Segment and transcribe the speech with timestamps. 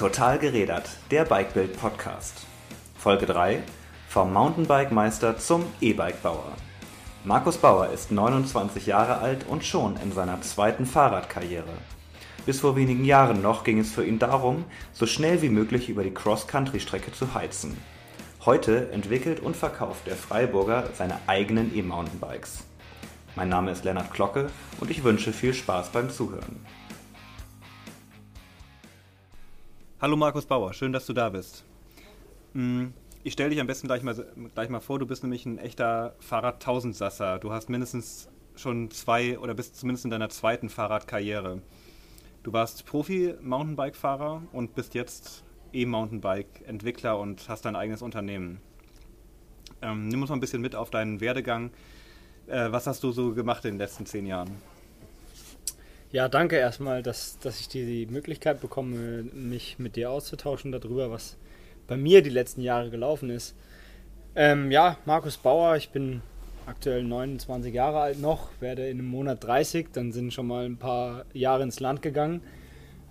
[0.00, 2.46] Total gerädert, der Bikebild Podcast.
[2.96, 3.62] Folge 3:
[4.08, 6.52] Vom Mountainbike-Meister zum E-Bike-Bauer.
[7.22, 11.74] Markus Bauer ist 29 Jahre alt und schon in seiner zweiten Fahrradkarriere.
[12.46, 16.02] Bis vor wenigen Jahren noch ging es für ihn darum, so schnell wie möglich über
[16.02, 17.76] die Cross-Country-Strecke zu heizen.
[18.46, 22.60] Heute entwickelt und verkauft der Freiburger seine eigenen E-Mountainbikes.
[23.36, 24.48] Mein Name ist Lennart Glocke
[24.80, 26.64] und ich wünsche viel Spaß beim Zuhören.
[30.02, 31.62] Hallo Markus Bauer, schön, dass du da bist.
[32.54, 34.14] Hm, ich stelle dich am besten gleich mal,
[34.54, 37.38] gleich mal vor, du bist nämlich ein echter Fahrrad-Tausendsasser.
[37.38, 41.60] Du hast mindestens schon zwei oder bist zumindest in deiner zweiten Fahrradkarriere.
[42.42, 48.62] Du warst Profi-Mountainbike-Fahrer und bist jetzt E-Mountainbike-Entwickler und hast dein eigenes Unternehmen.
[49.82, 51.72] Ähm, nimm uns mal ein bisschen mit auf deinen Werdegang.
[52.46, 54.50] Äh, was hast du so gemacht in den letzten zehn Jahren?
[56.12, 61.36] Ja, danke erstmal, dass, dass ich die Möglichkeit bekomme, mich mit dir auszutauschen darüber, was
[61.86, 63.54] bei mir die letzten Jahre gelaufen ist.
[64.34, 66.20] Ähm, ja, Markus Bauer, ich bin
[66.66, 70.78] aktuell 29 Jahre alt noch, werde in einem Monat 30, dann sind schon mal ein
[70.78, 72.42] paar Jahre ins Land gegangen.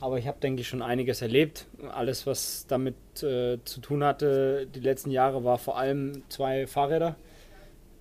[0.02, 1.68] Aber ich habe, denke ich, schon einiges erlebt.
[1.94, 7.16] Alles, was damit äh, zu tun hatte, die letzten Jahre, war vor allem zwei Fahrräder,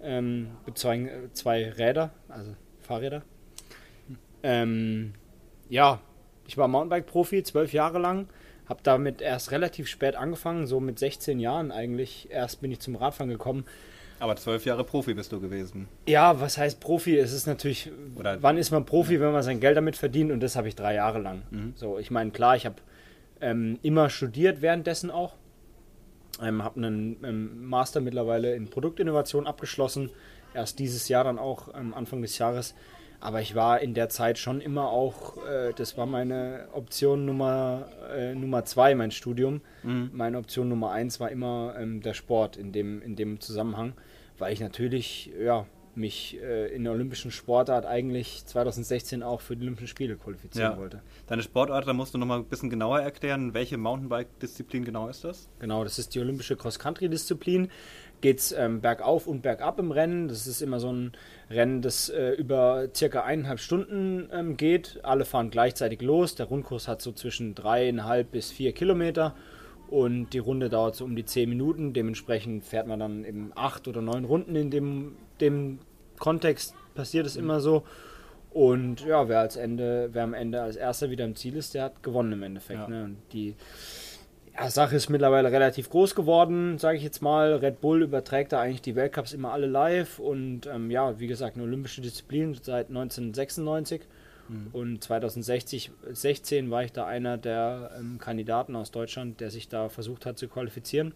[0.02, 3.22] ähm, zwei, zwei Räder, also Fahrräder.
[4.42, 5.14] Ähm,
[5.68, 6.00] ja,
[6.46, 8.28] ich war Mountainbike-Profi, zwölf Jahre lang.
[8.68, 12.28] Habe damit erst relativ spät angefangen, so mit 16 Jahren eigentlich.
[12.30, 13.64] Erst bin ich zum Radfahren gekommen.
[14.20, 15.88] Aber zwölf Jahre Profi bist du gewesen.
[16.06, 17.16] Ja, was heißt Profi?
[17.16, 19.20] Es ist natürlich, Oder, wann ist man Profi, ja.
[19.20, 20.32] wenn man sein Geld damit verdient?
[20.32, 21.42] Und das habe ich drei Jahre lang.
[21.50, 21.72] Mhm.
[21.76, 22.76] So, ich meine, klar, ich habe
[23.40, 25.36] ähm, immer studiert währenddessen auch.
[26.42, 30.10] Ähm, habe einen ähm, Master mittlerweile in Produktinnovation abgeschlossen.
[30.52, 32.74] Erst dieses Jahr dann auch, ähm, Anfang des Jahres.
[33.20, 37.88] Aber ich war in der Zeit schon immer auch, äh, das war meine Option Nummer,
[38.16, 39.60] äh, Nummer zwei, mein Studium.
[39.82, 40.10] Mhm.
[40.12, 43.94] Meine Option Nummer eins war immer ähm, der Sport in dem, in dem Zusammenhang,
[44.38, 45.66] weil ich natürlich ja,
[45.98, 50.78] mich äh, in der olympischen Sportart eigentlich 2016 auch für die Olympischen Spiele qualifizieren ja.
[50.78, 51.02] wollte.
[51.26, 55.48] Deine Sportart, da musst du nochmal ein bisschen genauer erklären, welche Mountainbike-Disziplin genau ist das?
[55.58, 57.68] Genau, das ist die olympische Cross-Country-Disziplin
[58.20, 60.28] geht es ähm, bergauf und bergab im Rennen.
[60.28, 61.12] Das ist immer so ein
[61.50, 65.00] Rennen, das äh, über circa eineinhalb Stunden ähm, geht.
[65.02, 66.34] Alle fahren gleichzeitig los.
[66.34, 69.34] Der Rundkurs hat so zwischen dreieinhalb bis vier Kilometer
[69.88, 71.92] und die Runde dauert so um die zehn Minuten.
[71.92, 74.54] Dementsprechend fährt man dann eben acht oder neun Runden.
[74.54, 75.78] In dem, dem
[76.18, 77.84] Kontext passiert es immer so.
[78.50, 81.84] Und ja, wer, als Ende, wer am Ende als erster wieder im Ziel ist, der
[81.84, 82.80] hat gewonnen im Endeffekt.
[82.80, 82.88] Ja.
[82.88, 83.04] Ne?
[83.04, 83.54] Und die
[84.58, 87.54] ja, Sache ist mittlerweile relativ groß geworden, sage ich jetzt mal.
[87.54, 91.56] Red Bull überträgt da eigentlich die Weltcups immer alle live und ähm, ja, wie gesagt,
[91.56, 94.02] eine olympische Disziplin seit 1996.
[94.48, 94.68] Mhm.
[94.72, 100.26] Und 2016 war ich da einer der ähm, Kandidaten aus Deutschland, der sich da versucht
[100.26, 101.14] hat zu qualifizieren.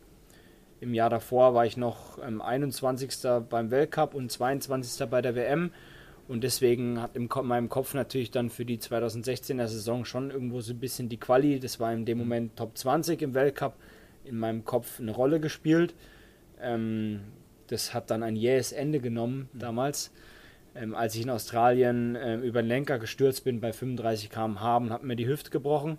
[0.80, 3.10] Im Jahr davor war ich noch ähm, 21.
[3.48, 5.08] beim Weltcup und 22.
[5.08, 5.72] bei der WM.
[6.28, 10.72] Und deswegen hat in meinem Kopf natürlich dann für die 2016er Saison schon irgendwo so
[10.72, 12.24] ein bisschen die Quali, das war in dem mhm.
[12.24, 13.74] Moment Top 20 im Weltcup,
[14.24, 15.94] in meinem Kopf eine Rolle gespielt.
[16.60, 17.20] Ähm,
[17.66, 19.58] das hat dann ein jähes Ende genommen mhm.
[19.58, 20.12] damals,
[20.74, 24.90] ähm, als ich in Australien äh, über den Lenker gestürzt bin bei 35 km/h und
[24.90, 25.98] habe mir die Hüfte gebrochen.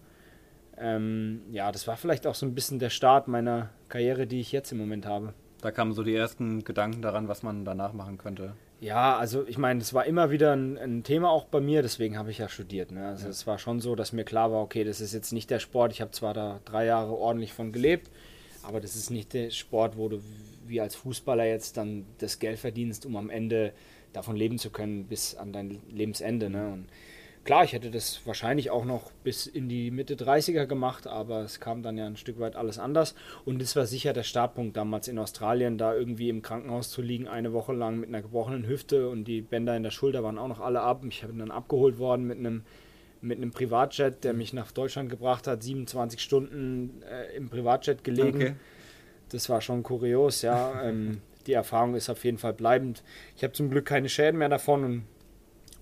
[0.78, 4.52] Ähm, ja, das war vielleicht auch so ein bisschen der Start meiner Karriere, die ich
[4.52, 5.34] jetzt im Moment habe.
[5.62, 8.54] Da kamen so die ersten Gedanken daran, was man danach machen könnte.
[8.84, 12.18] Ja, also ich meine, das war immer wieder ein, ein, Thema auch bei mir, deswegen
[12.18, 12.92] habe ich ja studiert.
[12.92, 13.08] Ne?
[13.08, 13.30] Also ja.
[13.30, 15.94] es war schon so, dass mir klar war, okay, das ist jetzt nicht der Sport,
[15.94, 18.12] ich habe zwar da drei Jahre ordentlich von gelebt,
[18.62, 20.22] aber das ist nicht der Sport, wo du
[20.68, 23.72] wie als Fußballer jetzt dann das Geld verdienst, um am Ende
[24.12, 26.50] davon leben zu können bis an dein Lebensende.
[26.50, 26.68] Ne?
[26.68, 26.88] Und
[27.44, 31.60] Klar, ich hätte das wahrscheinlich auch noch bis in die Mitte 30er gemacht, aber es
[31.60, 33.16] kam dann ja ein Stück weit alles anders.
[33.44, 37.28] Und das war sicher der Startpunkt damals in Australien, da irgendwie im Krankenhaus zu liegen,
[37.28, 40.48] eine Woche lang mit einer gebrochenen Hüfte und die Bänder in der Schulter waren auch
[40.48, 41.04] noch alle ab.
[41.06, 42.64] Ich bin dann abgeholt worden mit einem,
[43.20, 48.36] mit einem Privatjet, der mich nach Deutschland gebracht hat, 27 Stunden äh, im Privatjet gelegen.
[48.38, 48.56] Okay.
[49.30, 50.82] Das war schon kurios, ja.
[50.86, 53.04] ähm, die Erfahrung ist auf jeden Fall bleibend.
[53.36, 55.04] Ich habe zum Glück keine Schäden mehr davon und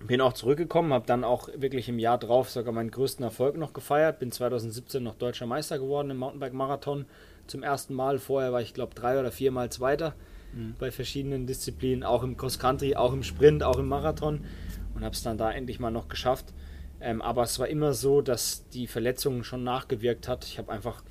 [0.06, 3.72] bin auch zurückgekommen, habe dann auch wirklich im Jahr drauf sogar meinen größten Erfolg noch
[3.72, 4.18] gefeiert.
[4.18, 7.06] Bin 2017 noch deutscher Meister geworden im Mountainbike-Marathon
[7.46, 8.18] zum ersten Mal.
[8.18, 10.14] Vorher war ich, glaube drei oder viermal Zweiter
[10.54, 10.74] mhm.
[10.78, 14.44] bei verschiedenen Disziplinen, auch im Cross-Country, auch im Sprint, auch im Marathon
[14.94, 16.46] und habe es dann da endlich mal noch geschafft.
[17.00, 20.44] Ähm, aber es war immer so, dass die Verletzung schon nachgewirkt hat.
[20.44, 21.02] Ich habe einfach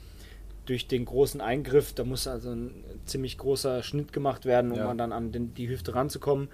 [0.66, 4.94] durch den großen Eingriff, da muss also ein ziemlich großer Schnitt gemacht werden, um ja.
[4.94, 6.50] dann an den, die Hüfte ranzukommen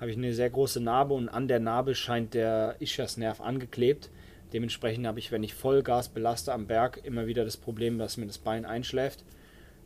[0.00, 4.10] habe ich eine sehr große Narbe und an der Narbe scheint der Ischiasnerv angeklebt.
[4.52, 8.26] Dementsprechend habe ich, wenn ich Vollgas belaste am Berg, immer wieder das Problem, dass mir
[8.26, 9.24] das Bein einschläft.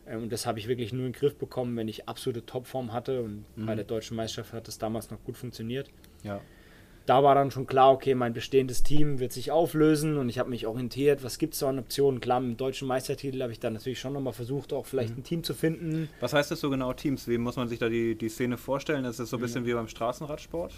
[0.07, 2.93] Ähm, und das habe ich wirklich nur in den Griff bekommen, wenn ich absolute Topform
[2.93, 3.23] hatte.
[3.23, 3.67] Und mhm.
[3.67, 5.89] bei der deutschen Meisterschaft hat das damals noch gut funktioniert.
[6.23, 6.41] Ja.
[7.05, 10.51] Da war dann schon klar, okay, mein bestehendes Team wird sich auflösen und ich habe
[10.51, 12.21] mich orientiert, was gibt es so an Optionen.
[12.21, 15.21] Klar, mit dem deutschen Meistertitel habe ich dann natürlich schon nochmal versucht, auch vielleicht mhm.
[15.21, 16.09] ein Team zu finden.
[16.21, 17.27] Was heißt das so genau, Teams?
[17.27, 19.05] Wie muss man sich da die, die Szene vorstellen?
[19.05, 19.71] Ist das so ein bisschen ja.
[19.71, 20.73] wie beim Straßenradsport?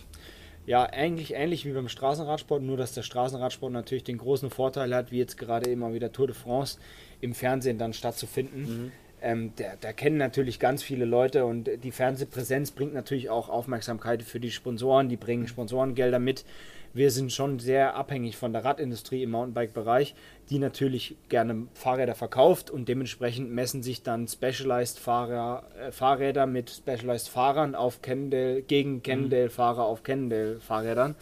[0.66, 5.12] Ja, eigentlich ähnlich wie beim Straßenradsport, nur dass der Straßenradsport natürlich den großen Vorteil hat,
[5.12, 6.78] wie jetzt gerade immer wieder Tour de France
[7.20, 8.62] im Fernsehen dann stattzufinden.
[8.62, 8.92] Mhm.
[9.24, 14.38] Ähm, da kennen natürlich ganz viele Leute und die Fernsehpräsenz bringt natürlich auch Aufmerksamkeit für
[14.38, 16.44] die Sponsoren, die bringen Sponsorengelder mit.
[16.92, 20.14] Wir sind schon sehr abhängig von der Radindustrie im Mountainbike-Bereich,
[20.50, 27.74] die natürlich gerne Fahrräder verkauft und dementsprechend messen sich dann Specialized-Fahrer, äh, Fahrräder mit Specialized-Fahrern
[27.74, 31.14] auf Cannondale, gegen Cannondale-Fahrer auf Cannondale-Fahrrädern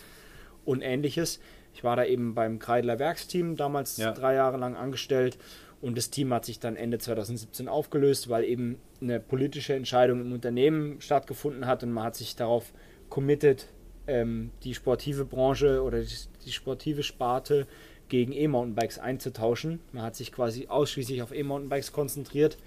[0.64, 1.38] und ähnliches.
[1.72, 4.10] Ich war da eben beim Kreidler Werksteam damals ja.
[4.10, 5.38] drei Jahre lang angestellt
[5.82, 10.32] und das Team hat sich dann Ende 2017 aufgelöst, weil eben eine politische Entscheidung im
[10.32, 12.72] Unternehmen stattgefunden hat und man hat sich darauf
[13.10, 13.66] committed,
[14.06, 16.14] ähm, die sportive Branche oder die,
[16.46, 17.66] die sportive Sparte
[18.08, 19.80] gegen E-Mountainbikes einzutauschen.
[19.92, 22.58] Man hat sich quasi ausschließlich auf E-Mountainbikes konzentriert.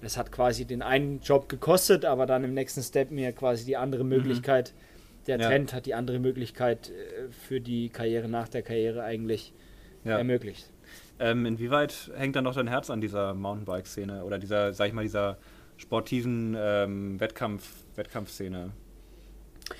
[0.00, 3.76] Das hat quasi den einen Job gekostet, aber dann im nächsten Step mir quasi die
[3.76, 4.10] andere mhm.
[4.10, 5.24] Möglichkeit, mhm.
[5.26, 9.52] der Trend hat die andere Möglichkeit äh, für die Karriere nach der Karriere eigentlich
[10.04, 10.18] ja.
[10.18, 10.70] ermöglicht.
[11.22, 15.02] Ähm, inwieweit hängt dann noch dein Herz an dieser Mountainbike-Szene oder dieser, sag ich mal,
[15.02, 15.38] dieser
[15.76, 18.72] sportiven ähm, Wettkampf, Wettkampfszene?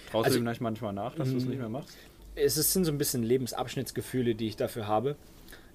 [0.09, 1.97] Traust also, du ihm manchmal nach, dass du es nicht mehr machst?
[2.37, 5.17] Es sind so ein bisschen Lebensabschnittsgefühle, die ich dafür habe.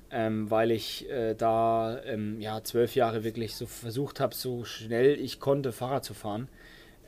[0.09, 5.19] Ähm, weil ich äh, da ähm, ja zwölf Jahre wirklich so versucht habe, so schnell
[5.19, 6.47] ich konnte Fahrrad zu fahren.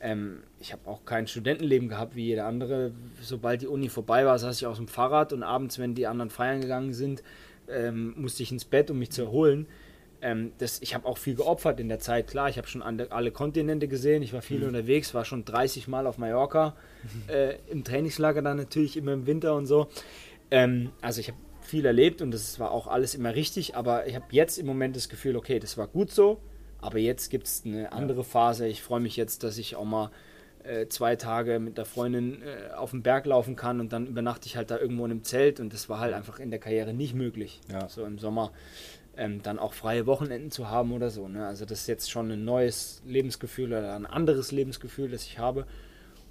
[0.02, 2.92] Ähm, ich habe auch kein Studentenleben gehabt wie jeder andere.
[3.22, 6.28] Sobald die Uni vorbei war, saß ich aus dem Fahrrad und abends, wenn die anderen
[6.28, 7.22] feiern gegangen sind,
[7.72, 9.66] ähm, musste ich ins Bett, um mich zu erholen.
[10.22, 13.30] Ähm, das, ich habe auch viel geopfert in der Zeit, klar, ich habe schon alle,
[13.30, 14.68] Kontinente gesehen, ich war viel mhm.
[14.68, 17.28] unterwegs, war schon 30 Mal auf Mallorca, mhm.
[17.34, 19.88] äh, im Trainingslager dann natürlich immer im Winter und so.
[20.50, 24.14] Ähm, also ich habe viel erlebt und das war auch alles immer richtig, aber ich
[24.14, 26.40] habe jetzt im Moment das Gefühl, okay, das war gut so,
[26.80, 28.66] aber jetzt gibt es eine andere Phase.
[28.66, 30.10] Ich freue mich jetzt, dass ich auch mal
[30.88, 34.56] zwei Tage mit der Freundin äh, auf den Berg laufen kann und dann übernachte ich
[34.56, 37.14] halt da irgendwo in einem Zelt und das war halt einfach in der Karriere nicht
[37.14, 37.60] möglich.
[37.70, 37.88] Ja.
[37.88, 38.52] So im Sommer
[39.16, 41.28] ähm, dann auch freie Wochenenden zu haben oder so.
[41.28, 41.46] Ne?
[41.46, 45.66] Also das ist jetzt schon ein neues Lebensgefühl oder ein anderes Lebensgefühl, das ich habe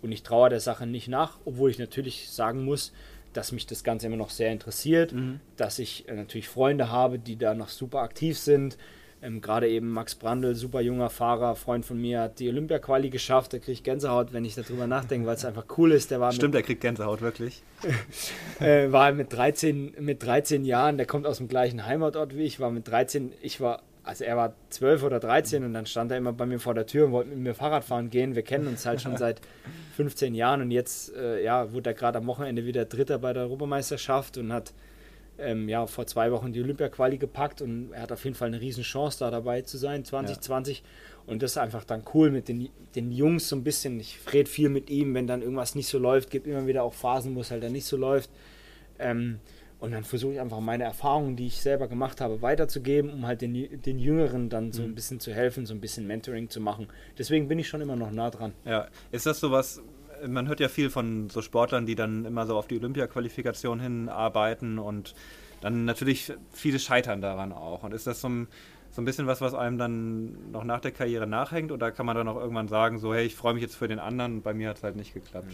[0.02, 2.94] und ich traue der Sache nicht nach, obwohl ich natürlich sagen muss,
[3.34, 5.40] dass mich das Ganze immer noch sehr interessiert, mhm.
[5.56, 8.78] dass ich äh, natürlich Freunde habe, die da noch super aktiv sind,
[9.22, 13.52] ähm, Gerade eben Max Brandl, super junger Fahrer, Freund von mir, hat die Olympia-Quali geschafft.
[13.52, 16.12] Kriege ich Gänsehaut, wenn ich darüber nachdenke, weil es einfach cool ist.
[16.12, 17.62] Der war Stimmt, er kriegt Gänsehaut, wirklich.
[18.62, 22.60] äh, war mit 13, mit 13 Jahren, der kommt aus dem gleichen Heimatort wie ich,
[22.60, 26.18] war mit 13, ich war, also er war 12 oder 13 und dann stand er
[26.18, 28.36] immer bei mir vor der Tür und wollte mit mir Fahrrad fahren gehen.
[28.36, 29.42] Wir kennen uns halt schon seit
[29.98, 33.44] 15 Jahren und jetzt äh, ja, wurde er gerade am Wochenende wieder Dritter bei der
[33.44, 34.72] Europameisterschaft und hat
[35.40, 38.62] ähm, ja, vor zwei Wochen die Olympia-Quali gepackt und er hat auf jeden Fall eine
[38.62, 40.80] riesen Chance da dabei zu sein, 2020.
[40.80, 41.32] Ja.
[41.32, 44.00] Und das ist einfach dann cool mit den, den Jungs so ein bisschen.
[44.00, 46.94] Ich rede viel mit ihm, wenn dann irgendwas nicht so läuft, gibt immer wieder auch
[46.94, 48.30] Phasen, wo es halt dann nicht so läuft.
[48.98, 49.40] Ähm,
[49.80, 53.42] und dann versuche ich einfach meine Erfahrungen, die ich selber gemacht habe, weiterzugeben, um halt
[53.42, 54.96] den, den Jüngeren dann so ein mhm.
[54.96, 56.88] bisschen zu helfen, so ein bisschen Mentoring zu machen.
[57.18, 58.54] Deswegen bin ich schon immer noch nah dran.
[58.66, 59.82] Ja, ist das sowas,
[60.28, 64.80] man hört ja viel von so Sportlern, die dann immer so auf die Olympia-Qualifikation hinarbeiten
[64.80, 65.16] und
[65.62, 67.84] dann natürlich viele scheitern daran auch.
[67.84, 68.48] Und ist das so ein,
[68.92, 71.72] so ein bisschen was, was einem dann noch nach der Karriere nachhängt?
[71.72, 74.00] Oder kann man dann auch irgendwann sagen, so, hey, ich freue mich jetzt für den
[74.00, 75.54] anderen, bei mir hat es halt nicht geklappt?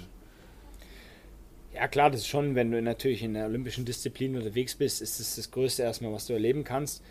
[1.74, 5.20] Ja, klar, das ist schon, wenn du natürlich in der olympischen Disziplin unterwegs bist, ist
[5.20, 7.04] es das Größte erstmal, was du erleben kannst.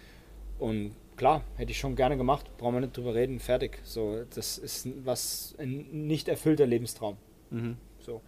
[0.58, 3.78] Und klar, hätte ich schon gerne gemacht, brauchen wir nicht drüber reden, fertig.
[3.84, 7.18] So, das ist was ein nicht erfüllter Lebenstraum.
[7.54, 7.76] Mhm.
[8.00, 8.20] So.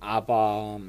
[0.00, 0.80] Aber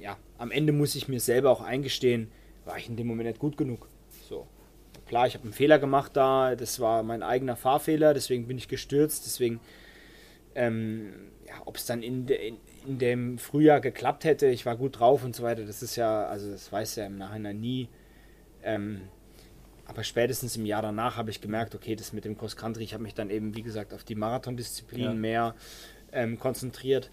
[0.00, 2.30] ja, am Ende muss ich mir selber auch eingestehen,
[2.64, 3.88] war ich in dem Moment nicht gut genug.
[4.28, 4.46] So.
[5.06, 8.68] Klar, ich habe einen Fehler gemacht da, das war mein eigener Fahrfehler, deswegen bin ich
[8.68, 9.60] gestürzt, deswegen,
[10.54, 11.12] ähm,
[11.46, 14.98] ja, ob es dann in, de, in, in, dem Frühjahr geklappt hätte, ich war gut
[14.98, 17.88] drauf und so weiter, das ist ja, also das weiß ja im Nachhinein nie.
[18.62, 19.02] Ähm,
[19.84, 22.94] aber spätestens im Jahr danach habe ich gemerkt, okay, das mit dem Cross Country, ich
[22.94, 25.12] habe mich dann eben, wie gesagt, auf die Marathondisziplin ja.
[25.12, 25.54] mehr
[26.12, 27.10] ähm, konzentriert,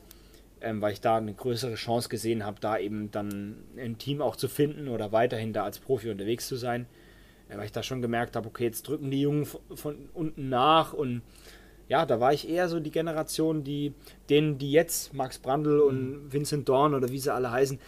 [0.61, 4.35] ähm, weil ich da eine größere Chance gesehen habe, da eben dann ein Team auch
[4.35, 6.85] zu finden oder weiterhin da als Profi unterwegs zu sein.
[7.49, 10.93] Äh, weil ich da schon gemerkt habe, okay, jetzt drücken die Jungen von unten nach
[10.93, 11.21] und
[11.87, 13.93] ja, da war ich eher so die Generation, die
[14.29, 16.33] denen, die jetzt Max Brandl und mhm.
[16.33, 17.79] Vincent Dorn oder wie sie alle heißen,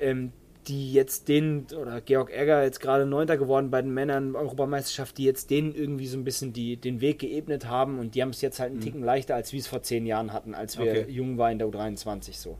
[0.00, 0.32] ähm,
[0.68, 5.24] die jetzt den, oder Georg Egger jetzt gerade Neunter geworden bei den Männern Europameisterschaft, die
[5.24, 8.40] jetzt denen irgendwie so ein bisschen die, den Weg geebnet haben und die haben es
[8.40, 8.84] jetzt halt einen mhm.
[8.84, 11.06] Ticken leichter, als wir es vor zehn Jahren hatten, als wir okay.
[11.08, 12.58] jung waren in der U23 so.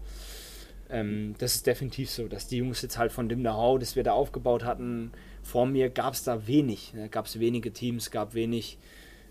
[0.91, 4.03] Ähm, das ist definitiv so, dass die Jungs jetzt halt von dem Know-how, das wir
[4.03, 6.93] da aufgebaut hatten, vor mir gab es da wenig.
[6.95, 7.09] Ne?
[7.09, 8.79] Gab es wenige Teams, gab wenig.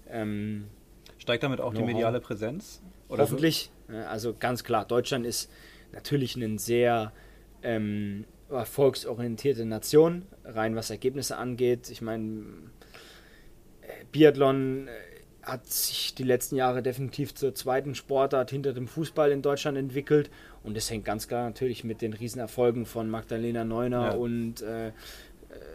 [0.10, 0.66] Ähm,
[1.20, 2.82] Steigt damit auch die mediale Präsenz?
[3.10, 3.70] Oder Hoffentlich.
[3.88, 3.96] So?
[3.96, 5.52] Also ganz klar, Deutschland ist
[5.92, 7.12] natürlich ein sehr
[7.62, 11.90] ähm, erfolgsorientierte Nation, rein was Ergebnisse angeht.
[11.90, 12.44] Ich meine,
[14.12, 14.92] Biathlon äh,
[15.44, 20.30] hat sich die letzten Jahre definitiv zur zweiten Sportart hinter dem Fußball in Deutschland entwickelt
[20.64, 24.16] und das hängt ganz klar natürlich mit den Riesenerfolgen von Magdalena Neuner ja.
[24.16, 24.92] und äh, äh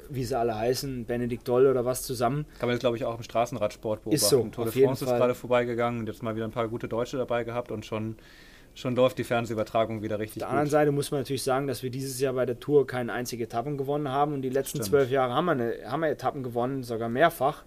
[0.08, 2.46] wie sie alle heißen, Benedikt Doll oder was zusammen.
[2.60, 4.14] Kann man jetzt, glaube ich, auch im Straßenradsport beobachten.
[4.14, 6.86] Ist so, Tour de France ist gerade vorbeigegangen und jetzt mal wieder ein paar gute
[6.86, 8.16] Deutsche dabei gehabt und schon
[8.76, 10.42] schon läuft die Fernsehübertragung wieder richtig.
[10.42, 12.86] Auf der anderen Seite muss man natürlich sagen, dass wir dieses Jahr bei der Tour
[12.86, 14.90] keine einzige Etappen gewonnen haben und die letzten Stimmt.
[14.90, 17.64] zwölf Jahre haben wir, eine, haben wir Etappen gewonnen, sogar mehrfach.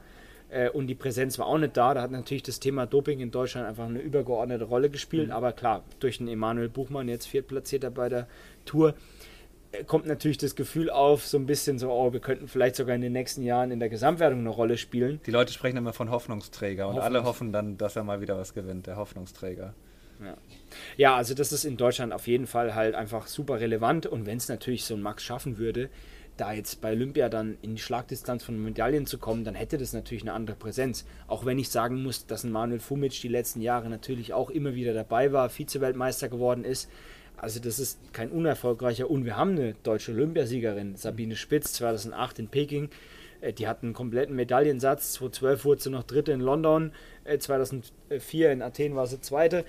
[0.50, 1.94] Äh, und die Präsenz war auch nicht da.
[1.94, 5.28] Da hat natürlich das Thema Doping in Deutschland einfach eine übergeordnete Rolle gespielt.
[5.28, 5.34] Mhm.
[5.34, 8.28] Aber klar, durch den Emanuel Buchmann, jetzt Viertplatzierter bei der
[8.66, 8.94] Tour,
[9.72, 12.96] äh, kommt natürlich das Gefühl auf, so ein bisschen so, oh, wir könnten vielleicht sogar
[12.96, 15.20] in den nächsten Jahren in der Gesamtwertung eine Rolle spielen.
[15.26, 18.38] Die Leute sprechen immer von Hoffnungsträger und Hoffnungs alle hoffen dann, dass er mal wieder
[18.38, 19.74] was gewinnt, der Hoffnungsträger.
[20.24, 20.38] Ja.
[20.98, 24.38] Ja, also das ist in Deutschland auf jeden Fall halt einfach super relevant und wenn
[24.38, 25.90] es natürlich so ein Max schaffen würde,
[26.40, 29.94] da jetzt bei Olympia dann in die Schlagdistanz von Medaillen zu kommen, dann hätte das
[29.94, 31.06] natürlich eine andere Präsenz.
[31.28, 34.74] Auch wenn ich sagen muss, dass ein Manuel Fumic die letzten Jahre natürlich auch immer
[34.74, 36.90] wieder dabei war, Vize-Weltmeister geworden ist.
[37.36, 42.48] Also das ist kein unerfolgreicher und wir haben eine deutsche Olympiasiegerin, Sabine Spitz, 2008 in
[42.48, 42.90] Peking.
[43.42, 45.14] Äh, die hat einen kompletten Medaillensatz.
[45.14, 46.92] 2012 wurde sie noch Dritte in London,
[47.38, 49.66] 2004 äh, in Athen war sie Zweite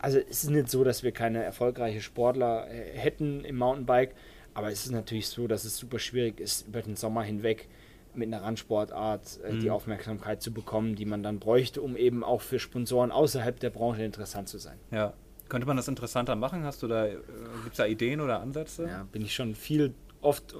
[0.00, 4.14] also es ist nicht so, dass wir keine erfolgreichen Sportler äh, hätten im Mountainbike,
[4.54, 7.68] aber es ist natürlich so, dass es super schwierig ist, über den Sommer hinweg
[8.14, 9.60] mit einer Randsportart äh, mhm.
[9.60, 13.70] die Aufmerksamkeit zu bekommen, die man dann bräuchte, um eben auch für Sponsoren außerhalb der
[13.70, 14.78] Branche interessant zu sein.
[14.90, 15.12] Ja.
[15.48, 16.64] Könnte man das interessanter machen?
[16.64, 17.16] Hast du da, äh,
[17.64, 18.86] gibt es da Ideen oder Ansätze?
[18.86, 20.56] Ja, bin ich schon viel oft äh,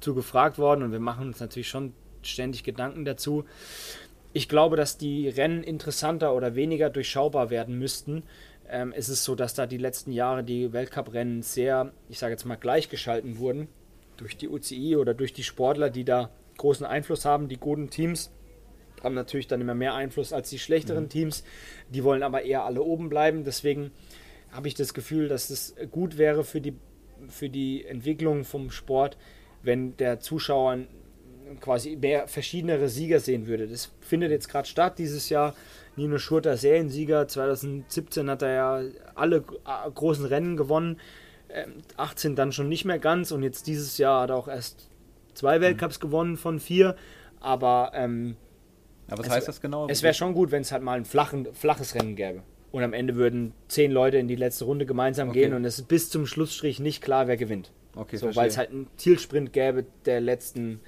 [0.00, 3.44] zu gefragt worden und wir machen uns natürlich schon ständig Gedanken dazu.
[4.32, 8.22] Ich glaube, dass die Rennen interessanter oder weniger durchschaubar werden müssten,
[8.72, 12.44] ähm, ist es so, dass da die letzten Jahre die Weltcuprennen sehr, ich sage jetzt
[12.44, 13.68] mal, gleichgeschalten wurden
[14.16, 17.48] durch die UCI oder durch die Sportler, die da großen Einfluss haben.
[17.48, 18.30] Die guten Teams
[19.02, 21.08] haben natürlich dann immer mehr Einfluss als die schlechteren mhm.
[21.10, 21.44] Teams.
[21.90, 23.44] Die wollen aber eher alle oben bleiben.
[23.44, 23.90] Deswegen
[24.50, 26.74] habe ich das Gefühl, dass es gut wäre für die,
[27.28, 29.18] für die Entwicklung vom Sport,
[29.62, 30.78] wenn der Zuschauer
[31.60, 33.66] quasi mehr verschiedene Sieger sehen würde.
[33.68, 35.54] Das findet jetzt gerade statt dieses Jahr.
[35.96, 37.28] Nino Schurter Seriensieger.
[37.28, 38.82] 2017 hat er ja
[39.14, 40.98] alle äh, großen Rennen gewonnen.
[41.96, 44.88] 18 ähm, dann schon nicht mehr ganz und jetzt dieses Jahr hat er auch erst
[45.34, 45.62] zwei mhm.
[45.62, 46.02] Weltcups mhm.
[46.02, 46.96] gewonnen von vier.
[47.40, 48.36] Aber, ähm,
[49.08, 49.88] Aber was es, heißt das genau?
[49.88, 52.42] Es wäre schon gut, wenn es halt mal ein flachen, flaches Rennen gäbe.
[52.70, 55.42] Und am Ende würden zehn Leute in die letzte Runde gemeinsam okay.
[55.42, 57.70] gehen und es ist bis zum Schlussstrich nicht klar, wer gewinnt.
[57.94, 60.80] Okay, so, weil es halt einen Zielsprint gäbe der letzten,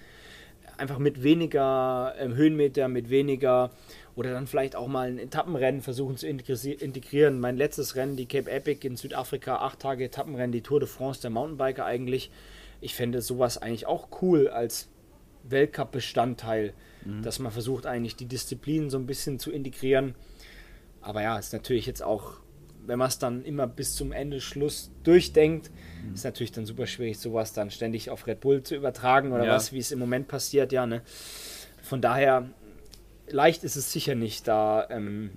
[0.79, 3.71] einfach mit weniger ähm, Höhenmeter, mit weniger
[4.17, 7.41] oder dann vielleicht auch mal ein Etappenrennen versuchen zu integrieren.
[7.41, 11.21] Mein letztes Rennen, die Cape Epic in Südafrika, acht Tage Etappenrennen, die Tour de France
[11.21, 12.31] der Mountainbiker eigentlich.
[12.81, 14.89] Ich fände sowas eigentlich auch cool als
[15.45, 17.23] Weltcup-Bestandteil, mhm.
[17.23, 20.15] dass man versucht eigentlich die Disziplinen so ein bisschen zu integrieren.
[21.01, 22.35] Aber ja, ist natürlich jetzt auch,
[22.87, 25.71] wenn man es dann immer bis zum Ende Schluss durchdenkt,
[26.07, 26.15] mhm.
[26.15, 29.53] ist natürlich dann super schwierig, sowas dann ständig auf Red Bull zu übertragen oder ja.
[29.53, 31.03] was, wie es im Moment passiert, ja, ne?
[31.83, 32.49] Von daher
[33.29, 34.87] leicht ist es sicher nicht, da.
[34.91, 35.31] Ähm,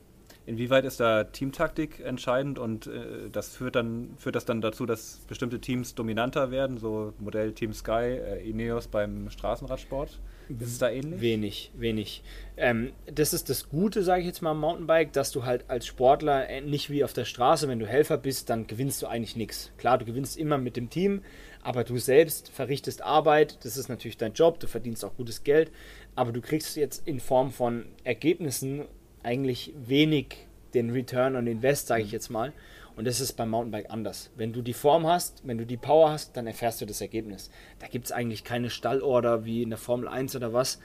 [0.48, 5.20] Inwieweit ist da Teamtaktik entscheidend und äh, das führt dann führt das dann dazu, dass
[5.28, 10.22] bestimmte Teams dominanter werden, so Modell Team Sky, äh, Ineos beim Straßenradsport?
[10.48, 11.20] Ist es da ähnlich?
[11.20, 12.24] Wenig, wenig.
[12.56, 15.86] Ähm, das ist das Gute, sage ich jetzt mal, am Mountainbike, dass du halt als
[15.86, 19.36] Sportler äh, nicht wie auf der Straße, wenn du Helfer bist, dann gewinnst du eigentlich
[19.36, 19.72] nichts.
[19.78, 21.24] Klar, du gewinnst immer mit dem Team,
[21.62, 25.72] aber du selbst verrichtest Arbeit, das ist natürlich dein Job, du verdienst auch gutes Geld,
[26.18, 28.86] aber du kriegst jetzt in Form von Ergebnissen
[29.22, 32.14] eigentlich wenig den Return on Invest, sage ich mhm.
[32.14, 32.54] jetzt mal.
[32.96, 34.32] Und das ist beim Mountainbike anders.
[34.36, 37.52] Wenn du die Form hast, wenn du die Power hast, dann erfährst du das Ergebnis.
[37.78, 40.80] Da gibt es eigentlich keine Stallorder wie in der Formel 1 oder was.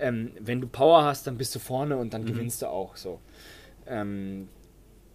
[0.00, 2.26] Ähm, wenn du Power hast, dann bist du vorne und dann mhm.
[2.26, 2.96] gewinnst du auch.
[2.96, 3.20] So.
[3.86, 4.48] Ähm,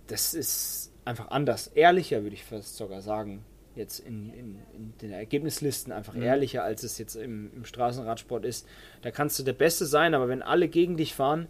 [0.07, 1.67] das ist einfach anders.
[1.67, 3.43] Ehrlicher, würde ich fast sogar sagen
[3.79, 6.21] jetzt in, in, in den Ergebnislisten einfach mhm.
[6.21, 8.67] ehrlicher, als es jetzt im, im Straßenradsport ist.
[9.01, 11.47] Da kannst du der Beste sein, aber wenn alle gegen dich fahren,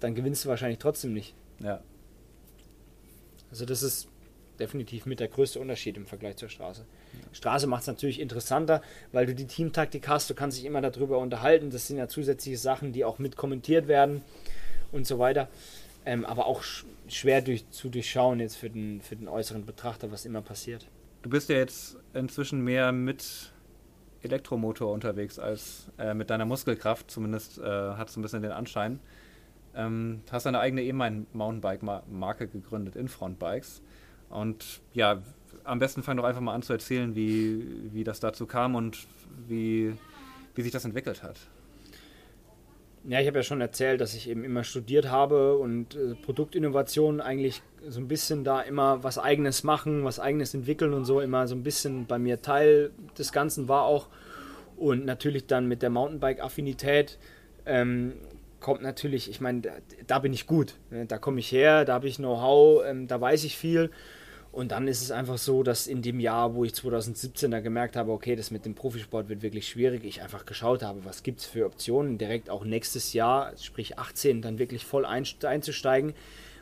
[0.00, 1.34] dann gewinnst du wahrscheinlich trotzdem nicht.
[1.60, 1.80] Ja.
[3.50, 4.08] Also das ist
[4.58, 6.84] definitiv mit der größte Unterschied im Vergleich zur Straße.
[7.32, 11.18] Straße macht es natürlich interessanter, weil du die Teamtaktik hast, du kannst dich immer darüber
[11.18, 11.70] unterhalten.
[11.70, 14.22] Das sind ja zusätzliche Sachen, die auch mit kommentiert werden
[14.92, 15.48] und so weiter.
[16.04, 20.10] Ähm, aber auch sch schwer durch, zu durchschauen jetzt für den, für den äußeren Betrachter,
[20.10, 20.86] was immer passiert.
[21.26, 23.52] Du bist ja jetzt inzwischen mehr mit
[24.22, 27.10] Elektromotor unterwegs als äh, mit deiner Muskelkraft.
[27.10, 29.00] Zumindest äh, hat es ein bisschen den Anschein.
[29.74, 33.82] Ähm, hast deine eigene E-Mountainbike-Marke gegründet, Infront Bikes.
[34.28, 35.20] Und ja,
[35.64, 39.08] am besten fang doch einfach mal an zu erzählen, wie, wie das dazu kam und
[39.48, 39.96] wie,
[40.54, 41.40] wie sich das entwickelt hat.
[43.08, 47.20] Ja, ich habe ja schon erzählt, dass ich eben immer studiert habe und äh, Produktinnovation
[47.20, 51.46] eigentlich so ein bisschen da immer was eigenes machen, was eigenes entwickeln und so immer
[51.46, 54.08] so ein bisschen bei mir Teil des Ganzen war auch.
[54.76, 57.18] Und natürlich dann mit der Mountainbike-Affinität
[57.64, 58.14] ähm,
[58.58, 59.70] kommt natürlich, ich meine, da,
[60.08, 60.74] da, bin ich gut.
[60.90, 61.06] Ne?
[61.06, 63.90] Da komme ich her, da habe ich Know-how, ähm, da weiß ich viel.
[64.56, 67.94] Und dann ist es einfach so, dass in dem Jahr, wo ich 2017 da gemerkt
[67.94, 71.40] habe, okay, das mit dem Profisport wird wirklich schwierig, ich einfach geschaut habe, was gibt
[71.40, 76.14] es für Optionen, direkt auch nächstes Jahr, sprich 18, dann wirklich voll einzusteigen.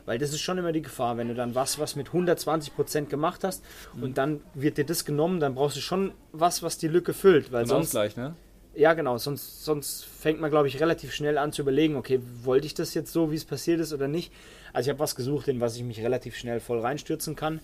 [0.05, 3.09] Weil das ist schon immer die Gefahr, wenn du dann was, was mit 120 Prozent
[3.09, 4.03] gemacht hast mhm.
[4.03, 7.53] und dann wird dir das genommen, dann brauchst du schon was, was die Lücke füllt.
[7.53, 8.35] Weil sonst, Ausgleich, ne?
[8.75, 9.17] Ja, genau.
[9.17, 12.93] Sonst, sonst fängt man, glaube ich, relativ schnell an zu überlegen, okay, wollte ich das
[12.93, 14.33] jetzt so, wie es passiert ist oder nicht.
[14.73, 17.61] Also ich habe was gesucht, in was ich mich relativ schnell voll reinstürzen kann.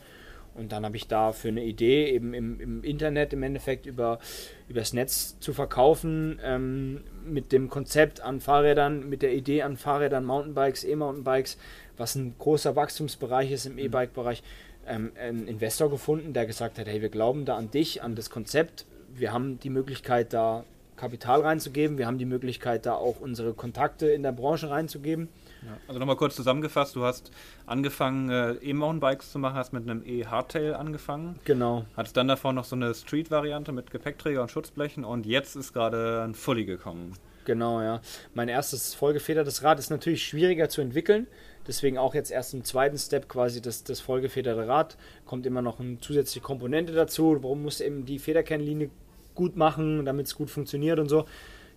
[0.53, 4.20] Und dann habe ich da für eine Idee eben im, im Internet im Endeffekt über
[4.67, 10.25] übers Netz zu verkaufen ähm, mit dem Konzept an Fahrrädern, mit der Idee an Fahrrädern,
[10.25, 11.58] Mountainbikes, E-Mountainbikes,
[11.98, 13.79] was ein großer Wachstumsbereich ist im mhm.
[13.79, 14.43] E-Bike-Bereich,
[14.88, 18.29] ähm, einen Investor gefunden, der gesagt hat, hey, wir glauben da an dich, an das
[18.29, 18.86] Konzept.
[19.13, 20.63] Wir haben die Möglichkeit, da
[20.96, 21.98] Kapital reinzugeben.
[21.98, 25.29] Wir haben die Möglichkeit, da auch unsere Kontakte in der Branche reinzugeben.
[25.63, 27.32] Ja, also nochmal kurz zusammengefasst, du hast
[27.65, 31.39] angefangen, äh, E-Mountainbikes zu machen, hast mit einem E-Hardtail angefangen.
[31.46, 31.86] Genau.
[31.96, 36.24] Hattest dann davor noch so eine Street-Variante mit Gepäckträger und Schutzblechen und jetzt ist gerade
[36.24, 37.14] ein Fully gekommen.
[37.46, 38.01] Genau, ja.
[38.33, 41.27] Mein erstes vollgefedertes Rad ist natürlich schwieriger zu entwickeln.
[41.68, 44.98] Deswegen auch jetzt erst im zweiten Step quasi das, das vollgefederte Rad.
[45.25, 47.38] Kommt immer noch eine zusätzliche Komponente dazu.
[47.42, 48.90] Warum muss eben die Federkennlinie
[49.35, 51.25] gut machen, damit es gut funktioniert und so.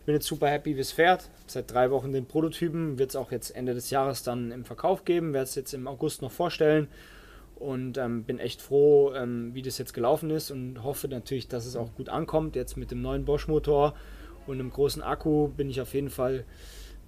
[0.07, 1.31] Bin jetzt super happy, wie es fährt.
[1.47, 2.99] Seit drei Wochen den Prototypen.
[2.99, 5.33] Wird es auch jetzt Ende des Jahres dann im Verkauf geben.
[5.33, 6.89] Werde es jetzt im August noch vorstellen.
[7.57, 11.65] Und ähm, bin echt froh, ähm, wie das jetzt gelaufen ist und hoffe natürlich, dass
[11.65, 12.57] es auch gut ankommt.
[12.57, 13.95] Jetzt mit dem neuen Bosch-Motor
[14.47, 16.45] und einem großen Akku bin ich auf jeden Fall,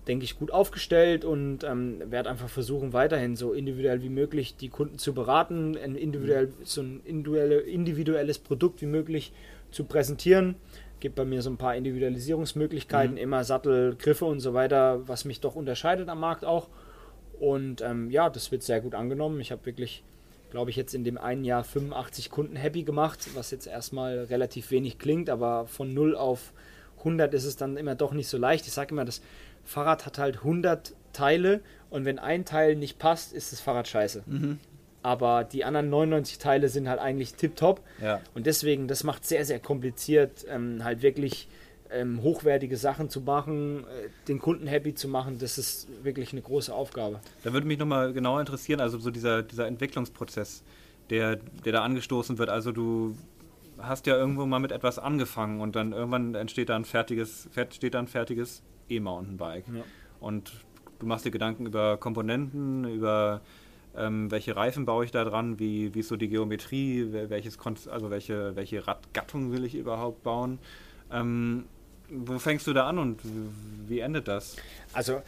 [0.06, 4.68] denke ich, gut aufgestellt und ähm, werde einfach versuchen, weiterhin so individuell wie möglich die
[4.68, 9.32] Kunden zu beraten, ein individuell, so ein individuelles Produkt wie möglich
[9.70, 10.54] zu präsentieren.
[11.00, 13.20] Gibt bei mir so ein paar Individualisierungsmöglichkeiten, mhm.
[13.20, 16.68] immer Sattel, Griffe und so weiter, was mich doch unterscheidet am Markt auch.
[17.38, 19.40] Und ähm, ja, das wird sehr gut angenommen.
[19.40, 20.02] Ich habe wirklich,
[20.50, 24.70] glaube ich, jetzt in dem einen Jahr 85 Kunden happy gemacht, was jetzt erstmal relativ
[24.70, 26.52] wenig klingt, aber von 0 auf
[26.98, 28.66] 100 ist es dann immer doch nicht so leicht.
[28.66, 29.20] Ich sage immer, das
[29.64, 34.22] Fahrrad hat halt 100 Teile und wenn ein Teil nicht passt, ist das Fahrrad scheiße.
[34.26, 34.58] Mhm
[35.06, 37.80] aber die anderen 99 Teile sind halt eigentlich tipptopp.
[38.02, 38.20] Ja.
[38.34, 41.46] Und deswegen, das macht sehr, sehr kompliziert, ähm, halt wirklich
[41.92, 45.38] ähm, hochwertige Sachen zu machen, äh, den Kunden happy zu machen.
[45.38, 47.20] Das ist wirklich eine große Aufgabe.
[47.44, 50.64] Da würde mich nochmal genauer interessieren, also so dieser, dieser Entwicklungsprozess,
[51.08, 52.48] der, der da angestoßen wird.
[52.48, 53.14] Also du
[53.78, 57.94] hast ja irgendwo mal mit etwas angefangen und dann irgendwann entsteht da ein fertiges, steht
[57.94, 59.66] da ein fertiges E-Mountainbike.
[59.68, 59.84] Ja.
[60.18, 60.50] Und
[60.98, 63.40] du machst dir Gedanken über Komponenten, über
[63.96, 68.10] ähm, welche Reifen baue ich da dran, wie, wie ist so die Geometrie, welches also
[68.10, 70.58] welche, welche Radgattung will ich überhaupt bauen.
[71.10, 71.64] Ähm,
[72.08, 73.20] wo fängst du da an und
[73.88, 74.56] wie endet das?
[74.92, 75.22] Also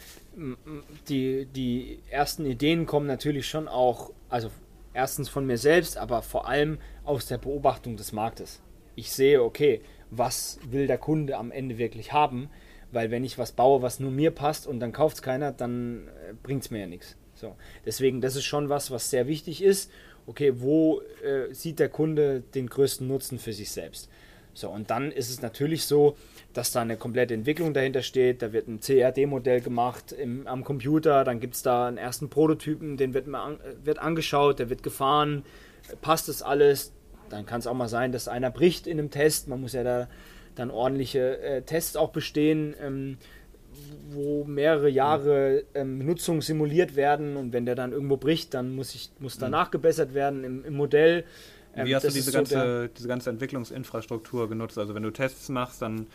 [1.09, 4.49] die, die ersten Ideen kommen natürlich schon auch, also
[4.93, 8.61] erstens von mir selbst, aber vor allem aus der Beobachtung des Marktes.
[8.95, 12.49] Ich sehe, okay, was will der Kunde am Ende wirklich haben?
[12.91, 16.07] Weil wenn ich was baue, was nur mir passt und dann kauft es keiner, dann
[16.07, 17.15] äh, bringt es mir ja nichts.
[17.39, 17.55] So.
[17.85, 19.91] Deswegen, das ist schon was, was sehr wichtig ist.
[20.27, 24.09] Okay, wo äh, sieht der Kunde den größten Nutzen für sich selbst?
[24.53, 26.17] So, und dann ist es natürlich so,
[26.53, 28.41] dass da eine komplette Entwicklung dahinter steht.
[28.41, 32.97] Da wird ein CRD-Modell gemacht im, am Computer, dann gibt es da einen ersten Prototypen,
[32.97, 35.43] den wird, an, wird angeschaut, der wird gefahren,
[36.01, 36.91] passt das alles.
[37.29, 39.47] Dann kann es auch mal sein, dass einer bricht in einem Test.
[39.47, 40.09] Man muss ja da
[40.55, 42.75] dann ordentliche äh, Tests auch bestehen.
[42.81, 43.17] Ähm,
[44.11, 48.95] wo mehrere Jahre ähm, Nutzung simuliert werden und wenn der dann irgendwo bricht, dann muss,
[48.95, 49.51] ich, muss da mhm.
[49.51, 51.25] nachgebessert werden im, im Modell.
[51.75, 54.77] Ähm, Wie hast du diese ganze, so diese ganze Entwicklungsinfrastruktur genutzt?
[54.77, 56.07] Also wenn du Tests machst, dann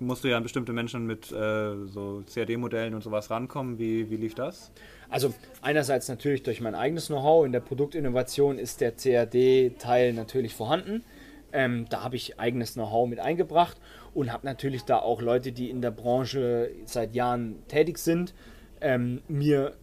[0.00, 3.78] musst du ja an bestimmte Menschen mit äh, so CAD-Modellen und sowas rankommen.
[3.78, 4.70] Wie, wie lief das?
[5.08, 7.44] Also einerseits natürlich durch mein eigenes Know-how.
[7.44, 11.04] In der Produktinnovation ist der CAD-Teil natürlich vorhanden.
[11.52, 13.76] Ähm, da habe ich eigenes Know-how mit eingebracht
[14.14, 18.34] und habe natürlich da auch Leute, die in der Branche seit Jahren tätig sind,
[18.80, 19.74] ähm, mir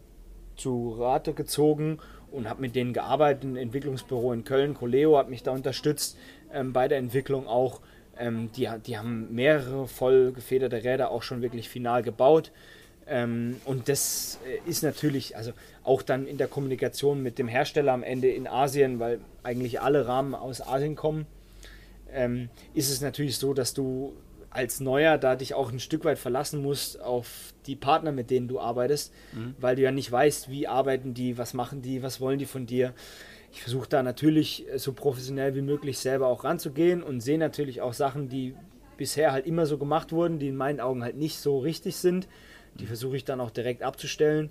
[0.55, 1.99] zu Rate gezogen
[2.31, 3.43] und habe mit denen gearbeitet.
[3.43, 6.17] Ein Entwicklungsbüro in Köln, Coleo, hat mich da unterstützt
[6.53, 7.81] ähm, bei der Entwicklung auch.
[8.19, 12.51] Ähm, die, die haben mehrere voll gefederte Räder auch schon wirklich final gebaut.
[13.07, 15.51] Ähm, und das äh, ist natürlich, also
[15.83, 20.07] auch dann in der Kommunikation mit dem Hersteller am Ende in Asien, weil eigentlich alle
[20.07, 21.25] Rahmen aus Asien kommen,
[22.11, 24.15] ähm, ist es natürlich so, dass du
[24.49, 28.47] als Neuer da dich auch ein Stück weit verlassen musst auf die Partner, mit denen
[28.47, 29.55] du arbeitest, mhm.
[29.59, 32.65] weil du ja nicht weißt, wie arbeiten die, was machen die, was wollen die von
[32.65, 32.93] dir.
[33.51, 37.81] Ich versuche da natürlich äh, so professionell wie möglich selber auch ranzugehen und sehe natürlich
[37.81, 38.55] auch Sachen, die
[38.97, 42.27] bisher halt immer so gemacht wurden, die in meinen Augen halt nicht so richtig sind.
[42.79, 42.87] Die mhm.
[42.87, 44.49] versuche ich dann auch direkt abzustellen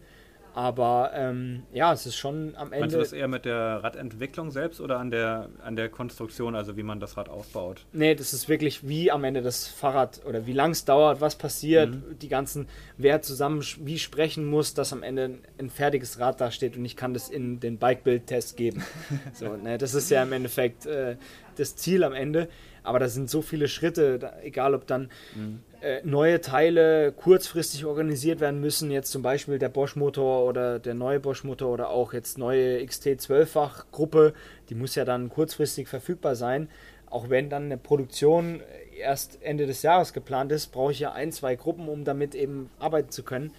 [0.57, 2.81] aber ähm, ja, es ist schon am Ende.
[2.81, 6.79] Meinst du das eher mit der Radentwicklung selbst oder an der, an der Konstruktion, also
[6.79, 7.85] wie man das Rad aufbaut?
[7.93, 11.37] Nee, das ist wirklich wie am Ende das Fahrrad oder wie lang es dauert, was
[11.37, 12.19] passiert, mhm.
[12.23, 16.87] die ganzen, wer zusammen wie sprechen muss, dass am Ende ein fertiges Rad dasteht und
[16.87, 18.83] ich kann das in den Bike-Build-Test geben.
[19.35, 21.17] so, ne, das ist ja im Endeffekt äh,
[21.57, 22.49] das Ziel am Ende.
[22.87, 25.61] Aber da sind so viele Schritte, egal ob dann mhm.
[25.81, 31.21] äh, neue Teile kurzfristig organisiert werden müssen, jetzt zum Beispiel der Bosch-Motor oder der neue
[31.21, 34.35] Bosch-Motor oder auch jetzt neue XT12-Fach-Gruppe,
[34.69, 36.69] die muss ja dann kurzfristig verfügbar sein.
[37.09, 38.61] Auch wenn dann eine Produktion
[38.97, 42.71] erst Ende des Jahres geplant ist, brauche ich ja ein, zwei Gruppen, um damit eben
[42.79, 43.53] arbeiten zu können.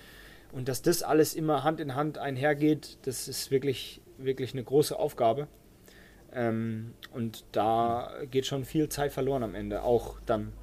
[0.51, 4.97] Und dass das alles immer Hand in Hand einhergeht, das ist wirklich, wirklich eine große
[4.97, 5.47] Aufgabe.
[6.37, 10.53] Ähm, und da geht schon viel Zeit verloren am Ende, auch dann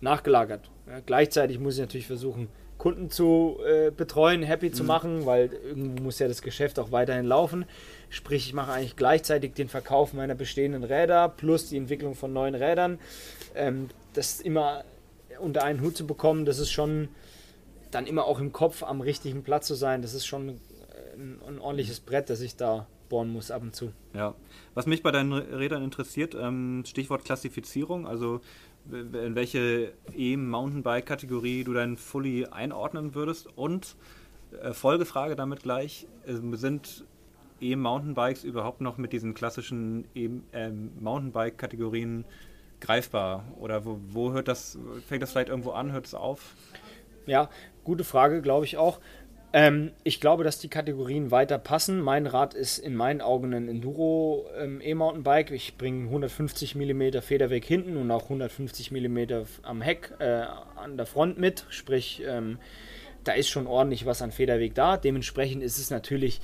[0.00, 0.70] nachgelagert.
[0.86, 4.74] Ja, gleichzeitig muss ich natürlich versuchen, Kunden zu äh, betreuen, happy mhm.
[4.74, 7.64] zu machen, weil irgendwo muss ja das Geschäft auch weiterhin laufen.
[8.08, 12.54] Sprich, ich mache eigentlich gleichzeitig den Verkauf meiner bestehenden Räder plus die Entwicklung von neuen
[12.54, 13.00] Rädern.
[13.56, 14.84] Ähm, das immer
[15.40, 17.08] unter einen Hut zu bekommen, das ist schon
[17.90, 20.02] dann immer auch im Kopf am richtigen Platz zu sein.
[20.02, 20.60] Das ist schon
[21.16, 23.92] ein, ein ordentliches Brett, das ich da bohren muss ab und zu.
[24.14, 24.34] Ja,
[24.74, 28.40] was mich bei deinen Rädern interessiert, ähm, Stichwort Klassifizierung, also
[28.90, 33.96] in welche E-Mountainbike-Kategorie du dein Fully einordnen würdest und
[34.62, 37.04] äh, Folgefrage damit gleich, äh, sind
[37.60, 42.24] E-Mountainbikes überhaupt noch mit diesen klassischen E-Mountainbike-Kategorien
[42.80, 43.44] greifbar?
[43.58, 46.54] Oder wo, wo, hört das, fängt das vielleicht irgendwo an, hört es auf?
[47.26, 47.50] Ja,
[47.84, 49.00] gute Frage, glaube ich auch.
[49.56, 52.02] Ähm, ich glaube, dass die Kategorien weiter passen.
[52.02, 55.50] Mein Rad ist in meinen Augen ein Enduro ähm, E-Mountainbike.
[55.50, 59.18] Ich bringe 150 mm Federweg hinten und auch 150 mm
[59.62, 60.42] am Heck äh,
[60.74, 61.64] an der Front mit.
[61.70, 62.58] Sprich, ähm,
[63.24, 64.98] da ist schon ordentlich was an Federweg da.
[64.98, 66.42] Dementsprechend ist es natürlich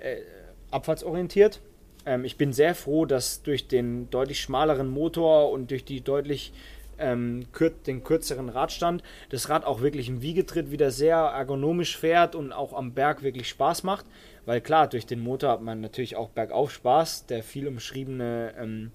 [0.00, 0.22] äh,
[0.70, 1.60] abfahrtsorientiert.
[2.06, 6.54] Ähm, ich bin sehr froh, dass durch den deutlich schmaleren Motor und durch die deutlich
[6.98, 7.46] ähm,
[7.86, 12.72] den kürzeren Radstand, das Rad auch wirklich im Wiegetritt wieder sehr ergonomisch fährt und auch
[12.72, 14.06] am Berg wirklich Spaß macht.
[14.46, 18.92] Weil klar, durch den Motor hat man natürlich auch bergauf Spaß, der viel umschriebene ähm,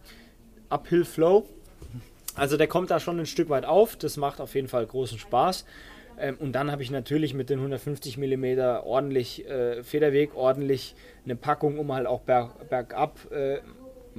[0.69, 1.47] Uphill Flow.
[2.35, 5.17] Also der kommt da schon ein Stück weit auf, das macht auf jeden Fall großen
[5.17, 5.65] Spaß.
[6.19, 11.35] Ähm, und dann habe ich natürlich mit den 150 mm ordentlich äh, Federweg, ordentlich eine
[11.35, 13.59] Packung, um halt auch berg, bergab äh,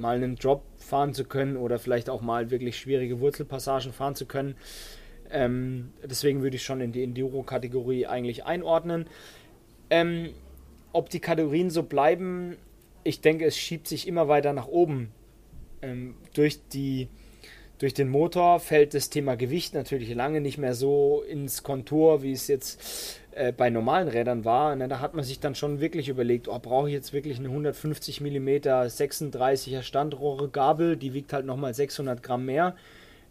[0.01, 4.25] mal einen Drop fahren zu können oder vielleicht auch mal wirklich schwierige Wurzelpassagen fahren zu
[4.25, 4.55] können.
[5.29, 9.05] Ähm, deswegen würde ich schon in die Enduro-Kategorie eigentlich einordnen.
[9.89, 10.31] Ähm,
[10.91, 12.57] ob die Kategorien so bleiben,
[13.03, 15.11] ich denke, es schiebt sich immer weiter nach oben.
[15.81, 17.07] Ähm, durch, die,
[17.79, 22.33] durch den Motor fällt das Thema Gewicht natürlich lange nicht mehr so ins Kontur, wie
[22.33, 26.09] es jetzt äh, bei normalen Rädern war, ne, da hat man sich dann schon wirklich
[26.09, 31.45] überlegt, oh, brauche ich jetzt wirklich eine 150 mm 36er Standrohre Gabel, die wiegt halt
[31.45, 32.75] nochmal 600 Gramm mehr.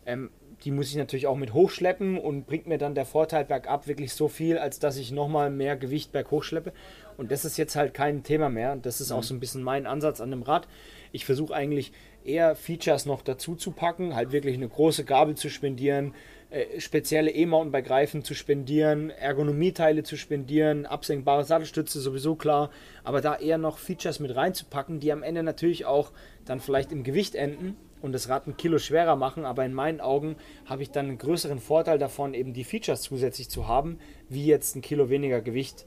[0.06, 0.30] Ähm,
[0.64, 4.12] die muss ich natürlich auch mit hochschleppen und bringt mir dann der Vorteil bergab wirklich
[4.12, 6.72] so viel, als dass ich nochmal mehr Gewicht berghoch schleppe.
[7.16, 8.72] Und das ist jetzt halt kein Thema mehr.
[8.72, 9.24] Und das ist auch mhm.
[9.24, 10.68] so ein bisschen mein Ansatz an dem Rad.
[11.12, 11.92] Ich versuche eigentlich
[12.24, 16.14] eher Features noch dazu zu packen, halt wirklich eine große Gabel zu spendieren,
[16.50, 22.70] äh, spezielle E-Mountainbike-Reifen zu spendieren, Ergonomieteile zu spendieren, absenkbare Sattelstütze sowieso klar,
[23.04, 26.10] aber da eher noch Features mit reinzupacken, die am Ende natürlich auch
[26.44, 30.00] dann vielleicht im Gewicht enden und das Rad ein Kilo schwerer machen, aber in meinen
[30.00, 30.34] Augen
[30.66, 34.74] habe ich dann einen größeren Vorteil davon, eben die Features zusätzlich zu haben, wie jetzt
[34.74, 35.86] ein Kilo weniger Gewicht.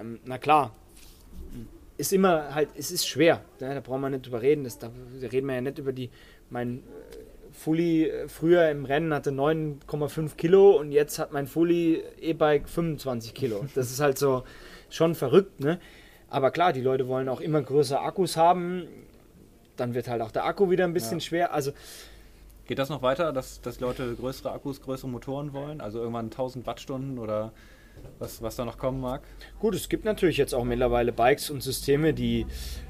[0.00, 0.74] Ähm, na klar,
[1.98, 3.74] ist immer halt, es ist schwer, ne?
[3.74, 4.90] da brauchen wir nicht drüber reden, das, da
[5.20, 6.08] reden wir ja nicht über die,
[6.48, 6.82] mein
[7.58, 13.34] Fully äh, früher im Rennen hatte 9,5 Kilo und jetzt hat mein Fully E-Bike 25
[13.34, 13.66] Kilo.
[13.74, 14.44] Das ist halt so
[14.90, 15.78] schon verrückt, ne?
[16.30, 18.86] Aber klar, die Leute wollen auch immer größere Akkus haben.
[19.76, 21.24] Dann wird halt auch der Akku wieder ein bisschen ja.
[21.24, 21.54] schwer.
[21.54, 21.72] Also
[22.68, 25.80] Geht das noch weiter, dass, dass Leute größere Akkus, größere Motoren wollen?
[25.80, 27.52] Also irgendwann 1000 Wattstunden oder
[28.18, 29.22] was, was da noch kommen mag?
[29.60, 32.46] Gut, es gibt natürlich jetzt auch mittlerweile Bikes und Systeme, die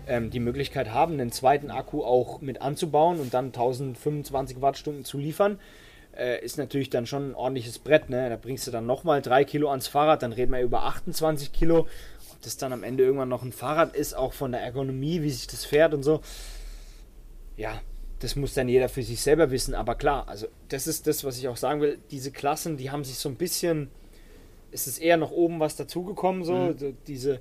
[0.07, 5.19] ähm, die Möglichkeit haben, einen zweiten Akku auch mit anzubauen und dann 1025 Wattstunden zu
[5.19, 5.59] liefern.
[6.17, 8.11] Äh, ist natürlich dann schon ein ordentliches Brett.
[8.11, 8.29] Ne?
[8.29, 11.87] Da bringst du dann nochmal 3 Kilo ans Fahrrad, dann reden wir über 28 Kilo.
[12.31, 15.31] Ob das dann am Ende irgendwann noch ein Fahrrad ist, auch von der Ergonomie, wie
[15.31, 16.21] sich das fährt und so.
[17.57, 17.81] Ja,
[18.21, 19.75] das muss dann jeder für sich selber wissen.
[19.75, 21.99] Aber klar, also das ist das, was ich auch sagen will.
[22.11, 23.91] Diese Klassen, die haben sich so ein bisschen
[24.71, 26.55] ist es eher nach oben was dazugekommen, so.
[26.55, 26.97] Mhm.
[27.07, 27.41] Diese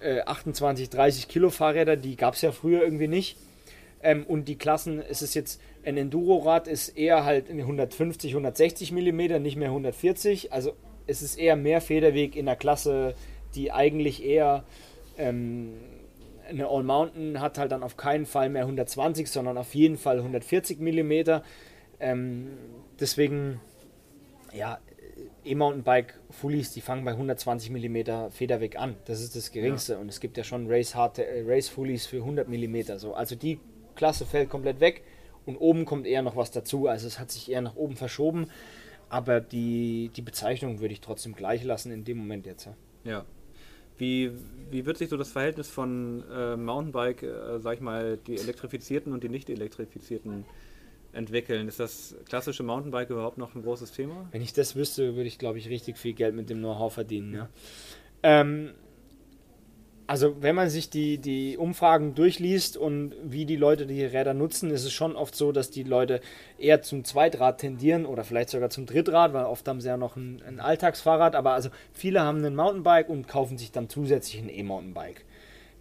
[0.00, 3.36] äh, 28, 30 Kilo Fahrräder, die gab es ja früher irgendwie nicht.
[4.02, 9.38] Ähm, und die Klassen, es ist jetzt, ein Enduro-Rad ist eher halt 150, 160 Millimeter,
[9.38, 10.52] nicht mehr 140.
[10.52, 10.74] Also
[11.06, 13.14] es ist eher mehr Federweg in der Klasse,
[13.54, 14.64] die eigentlich eher
[15.18, 15.74] ähm,
[16.48, 20.18] eine All Mountain hat halt dann auf keinen Fall mehr 120, sondern auf jeden Fall
[20.18, 21.42] 140 Millimeter.
[22.00, 22.50] Ähm,
[23.00, 23.60] deswegen,
[24.52, 24.78] ja,
[25.44, 28.96] E-Mountainbike Fullies, die fangen bei 120 mm Federweg an.
[29.04, 29.94] Das ist das geringste.
[29.94, 29.98] Ja.
[29.98, 32.96] Und es gibt ja schon Race, Hard, äh, Race Fullies für 100 mm.
[32.96, 33.14] So.
[33.14, 33.60] Also die
[33.94, 35.02] Klasse fällt komplett weg
[35.46, 36.88] und oben kommt eher noch was dazu.
[36.88, 38.48] Also es hat sich eher nach oben verschoben.
[39.08, 42.66] Aber die, die Bezeichnung würde ich trotzdem gleich lassen in dem Moment jetzt.
[42.66, 42.74] Ja.
[43.04, 43.24] ja.
[43.96, 44.32] Wie,
[44.70, 49.12] wie wird sich so das Verhältnis von äh, Mountainbike, äh, sag ich mal, die elektrifizierten
[49.12, 50.44] und die nicht elektrifizierten
[51.14, 51.68] entwickeln.
[51.68, 54.28] Ist das klassische Mountainbike überhaupt noch ein großes Thema?
[54.32, 57.34] Wenn ich das wüsste, würde ich, glaube ich, richtig viel Geld mit dem Know-how verdienen.
[57.34, 57.48] Ja.
[58.22, 58.70] Ähm,
[60.06, 64.70] also wenn man sich die, die Umfragen durchliest und wie die Leute die Räder nutzen,
[64.70, 66.20] ist es schon oft so, dass die Leute
[66.58, 70.16] eher zum Zweitrad tendieren oder vielleicht sogar zum Drittrad, weil oft haben sie ja noch
[70.16, 74.50] ein, ein Alltagsfahrrad, aber also viele haben ein Mountainbike und kaufen sich dann zusätzlich ein
[74.50, 75.24] E-Mountainbike.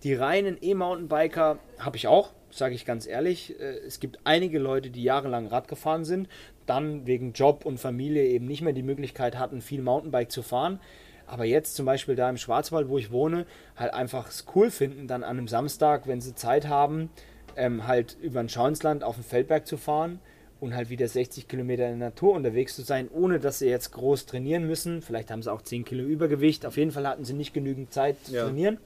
[0.04, 3.60] Die reinen E-Mountainbiker habe ich auch, sage ich ganz ehrlich.
[3.60, 6.28] Äh, es gibt einige Leute, die jahrelang Rad gefahren sind,
[6.66, 10.80] dann wegen Job und Familie eben nicht mehr die Möglichkeit hatten, viel Mountainbike zu fahren.
[11.26, 15.08] Aber jetzt zum Beispiel da im Schwarzwald, wo ich wohne, halt einfach es cool finden,
[15.08, 17.10] dann an einem Samstag, wenn sie Zeit haben,
[17.56, 20.20] ähm, halt über ein Schauinsland auf den Feldberg zu fahren
[20.60, 23.92] und halt wieder 60 Kilometer in der Natur unterwegs zu sein, ohne dass sie jetzt
[23.92, 25.02] groß trainieren müssen.
[25.02, 26.66] Vielleicht haben sie auch 10 Kilo Übergewicht.
[26.66, 28.46] Auf jeden Fall hatten sie nicht genügend Zeit zu ja.
[28.46, 28.78] trainieren,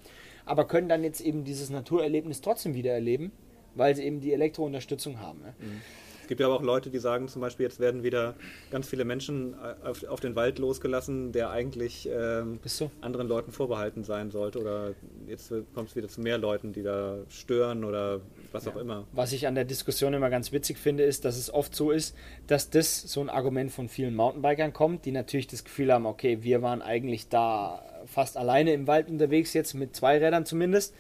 [0.46, 3.32] aber können dann jetzt eben dieses Naturerlebnis trotzdem wieder erleben
[3.78, 5.40] weil sie eben die Elektrounterstützung haben.
[5.40, 5.54] Ne?
[5.60, 5.82] Mhm.
[6.28, 8.36] Es gibt ja aber auch Leute, die sagen zum Beispiel, jetzt werden wieder
[8.70, 12.60] ganz viele Menschen äh, auf, auf den Wald losgelassen, der eigentlich ähm,
[13.00, 14.60] anderen Leuten vorbehalten sein sollte.
[14.60, 14.94] Oder
[15.26, 18.20] jetzt kommt es wieder zu mehr Leuten, die da stören oder
[18.52, 18.74] was ja.
[18.74, 19.08] auch immer.
[19.14, 22.14] Was ich an der Diskussion immer ganz witzig finde, ist, dass es oft so ist,
[22.46, 26.40] dass das so ein Argument von vielen Mountainbikern kommt, die natürlich das Gefühl haben, okay,
[26.42, 30.94] wir waren eigentlich da fast alleine im Wald unterwegs, jetzt mit zwei Rädern zumindest.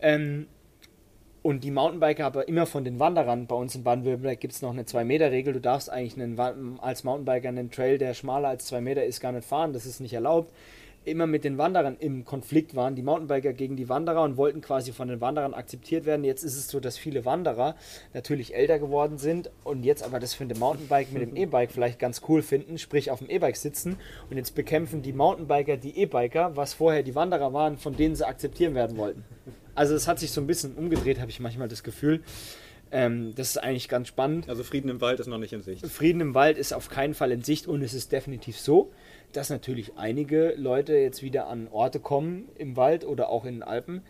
[0.00, 0.46] Ähm,
[1.42, 4.70] und die Mountainbiker aber immer von den Wanderern, bei uns in Baden-Württemberg gibt es noch
[4.70, 5.52] eine 2-Meter-Regel.
[5.52, 9.32] Du darfst eigentlich einen, als Mountainbiker einen Trail, der schmaler als 2 Meter ist, gar
[9.32, 9.72] nicht fahren.
[9.72, 10.52] Das ist nicht erlaubt.
[11.04, 14.92] Immer mit den Wanderern im Konflikt waren, die Mountainbiker gegen die Wanderer und wollten quasi
[14.92, 16.24] von den Wanderern akzeptiert werden.
[16.24, 17.74] Jetzt ist es so, dass viele Wanderer
[18.14, 21.98] natürlich älter geworden sind und jetzt aber das für den Mountainbike mit dem E-Bike vielleicht
[21.98, 23.96] ganz cool finden, sprich auf dem E-Bike sitzen.
[24.30, 28.24] Und jetzt bekämpfen die Mountainbiker die E-Biker, was vorher die Wanderer waren, von denen sie
[28.24, 29.24] akzeptieren werden wollten.
[29.74, 32.22] Also es hat sich so ein bisschen umgedreht, habe ich manchmal das Gefühl.
[32.90, 34.48] Ähm, das ist eigentlich ganz spannend.
[34.48, 35.86] Also Frieden im Wald ist noch nicht in Sicht.
[35.86, 38.92] Frieden im Wald ist auf keinen Fall in Sicht und es ist definitiv so,
[39.32, 43.62] dass natürlich einige Leute jetzt wieder an Orte kommen im Wald oder auch in den
[43.62, 44.02] Alpen,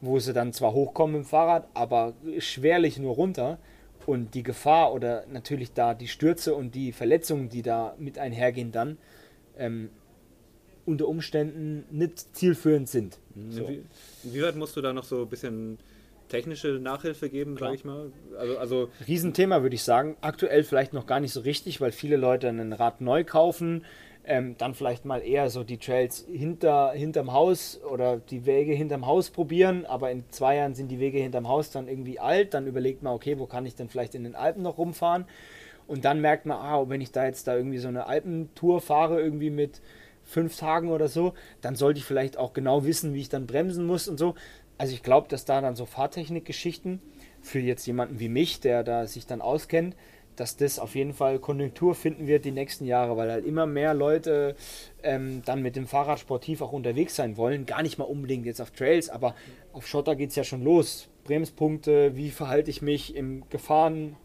[0.00, 3.58] wo sie dann zwar hochkommen im Fahrrad, aber schwerlich nur runter.
[4.04, 8.70] Und die Gefahr oder natürlich da die Stürze und die Verletzungen, die da mit einhergehen,
[8.70, 8.98] dann
[9.56, 9.88] ähm,
[10.84, 13.18] unter Umständen nicht zielführend sind.
[13.48, 13.66] So.
[14.24, 15.78] Inwieweit musst du da noch so ein bisschen
[16.28, 18.10] technische Nachhilfe geben, sage ich mal?
[18.38, 20.16] Also, also Riesenthema würde ich sagen.
[20.20, 23.84] Aktuell vielleicht noch gar nicht so richtig, weil viele Leute ein Rad neu kaufen,
[24.24, 29.06] ähm, dann vielleicht mal eher so die Trails hinter, hinterm Haus oder die Wege hinterm
[29.06, 32.66] Haus probieren, aber in zwei Jahren sind die Wege hinterm Haus dann irgendwie alt, dann
[32.66, 35.26] überlegt man, okay, wo kann ich denn vielleicht in den Alpen noch rumfahren?
[35.86, 39.20] Und dann merkt man, ah, wenn ich da jetzt da irgendwie so eine Alpentour fahre,
[39.20, 39.82] irgendwie mit
[40.24, 43.86] fünf Tagen oder so, dann sollte ich vielleicht auch genau wissen, wie ich dann bremsen
[43.86, 44.34] muss und so.
[44.78, 47.00] Also ich glaube, dass da dann so Fahrtechnikgeschichten
[47.40, 49.94] für jetzt jemanden wie mich, der da sich dann auskennt,
[50.36, 53.94] dass das auf jeden Fall Konjunktur finden wird die nächsten Jahre, weil halt immer mehr
[53.94, 54.56] Leute
[55.02, 57.66] ähm, dann mit dem Fahrrad sportiv auch unterwegs sein wollen.
[57.66, 59.34] Gar nicht mal unbedingt jetzt auf Trails, aber
[59.72, 61.08] auf Schotter geht es ja schon los.
[61.24, 64.16] Bremspunkte, wie verhalte ich mich im Gefahren,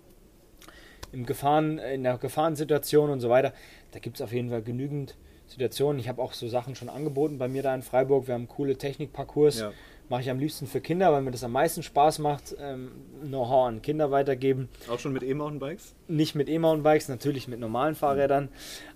[1.11, 3.53] im Gefahren, in der Gefahrensituation und so weiter.
[3.91, 5.15] Da gibt es auf jeden Fall genügend
[5.49, 5.99] Situationen.
[5.99, 8.27] Ich habe auch so Sachen schon angeboten bei mir da in Freiburg.
[8.27, 9.59] Wir haben coole Technikparcours.
[9.59, 9.71] Ja.
[10.07, 12.55] Mache ich am liebsten für Kinder, weil mir das am meisten Spaß macht.
[12.59, 14.67] Ähm, Know-how an Kinder weitergeben.
[14.89, 15.93] Auch schon mit E-Mountainbikes?
[16.07, 18.49] Nicht mit E-Mountainbikes, natürlich mit normalen Fahrrädern.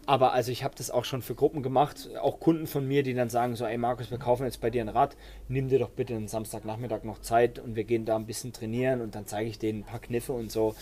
[0.07, 2.09] Aber also ich habe das auch schon für Gruppen gemacht.
[2.19, 4.81] Auch Kunden von mir, die dann sagen so, ey Markus, wir kaufen jetzt bei dir
[4.81, 5.15] ein Rad.
[5.47, 9.01] Nimm dir doch bitte einen Samstagnachmittag noch Zeit und wir gehen da ein bisschen trainieren
[9.01, 10.73] und dann zeige ich denen ein paar Kniffe und so.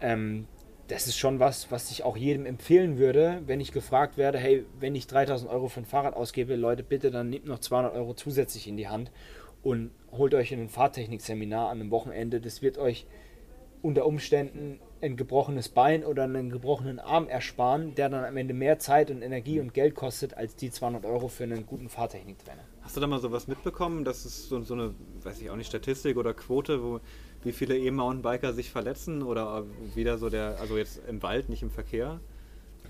[0.00, 0.46] Ähm,
[0.88, 4.64] das ist schon was, was ich auch jedem empfehlen würde, wenn ich gefragt werde, hey,
[4.80, 8.14] wenn ich 3000 Euro für ein Fahrrad ausgebe, Leute, bitte dann nehmt noch 200 Euro
[8.14, 9.10] zusätzlich in die Hand
[9.62, 12.40] und holt euch in ein Fahrtechnikseminar an einem Wochenende.
[12.40, 13.06] Das wird euch
[13.82, 18.78] unter Umständen ein gebrochenes Bein oder einen gebrochenen Arm ersparen, der dann am Ende mehr
[18.78, 22.62] Zeit und Energie und Geld kostet als die 200 Euro für einen guten Fahrtechniktrainer.
[22.80, 24.04] Hast du da mal sowas mitbekommen?
[24.04, 27.00] Das ist so, so eine, weiß ich auch nicht, Statistik oder Quote, wo
[27.44, 31.70] wie viele E-Mountainbiker sich verletzen oder wieder so der, also jetzt im Wald, nicht im
[31.70, 32.20] Verkehr?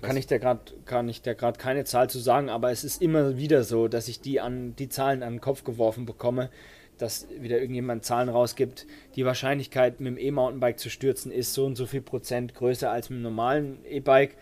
[0.01, 3.01] Kann ich dir gerade kann ich dir gerade keine Zahl zu sagen, aber es ist
[3.01, 6.49] immer wieder so, dass ich die an die Zahlen an den Kopf geworfen bekomme,
[6.97, 8.87] dass wieder irgendjemand Zahlen rausgibt.
[9.15, 13.09] Die Wahrscheinlichkeit, mit dem E-Mountainbike zu stürzen, ist so und so viel Prozent größer als
[13.09, 14.35] mit dem normalen E-Bike.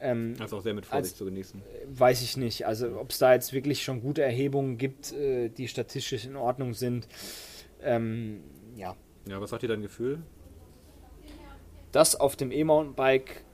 [0.00, 1.62] Ähm, also auch sehr mit Vorsicht als, zu genießen.
[1.88, 2.66] Weiß ich nicht.
[2.66, 6.74] Also ob es da jetzt wirklich schon gute Erhebungen gibt, äh, die statistisch in Ordnung
[6.74, 7.08] sind.
[7.82, 8.40] Ähm,
[8.76, 10.22] ja, ja, was hat dir dein Gefühl?
[11.92, 13.44] Dass auf dem E-Mountainbike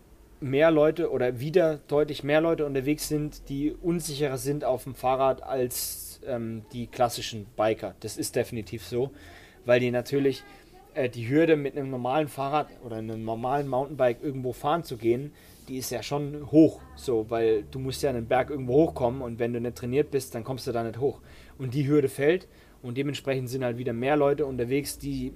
[0.40, 5.42] mehr Leute oder wieder deutlich mehr Leute unterwegs sind, die unsicherer sind auf dem Fahrrad
[5.42, 7.94] als ähm, die klassischen Biker.
[8.00, 9.10] Das ist definitiv so,
[9.66, 10.42] weil die natürlich
[10.94, 15.32] äh, die Hürde mit einem normalen Fahrrad oder einem normalen Mountainbike irgendwo fahren zu gehen,
[15.68, 19.38] die ist ja schon hoch, so, weil du musst ja einen Berg irgendwo hochkommen und
[19.38, 21.20] wenn du nicht trainiert bist, dann kommst du da nicht hoch.
[21.58, 22.48] Und die Hürde fällt
[22.82, 25.32] und dementsprechend sind halt wieder mehr Leute unterwegs, die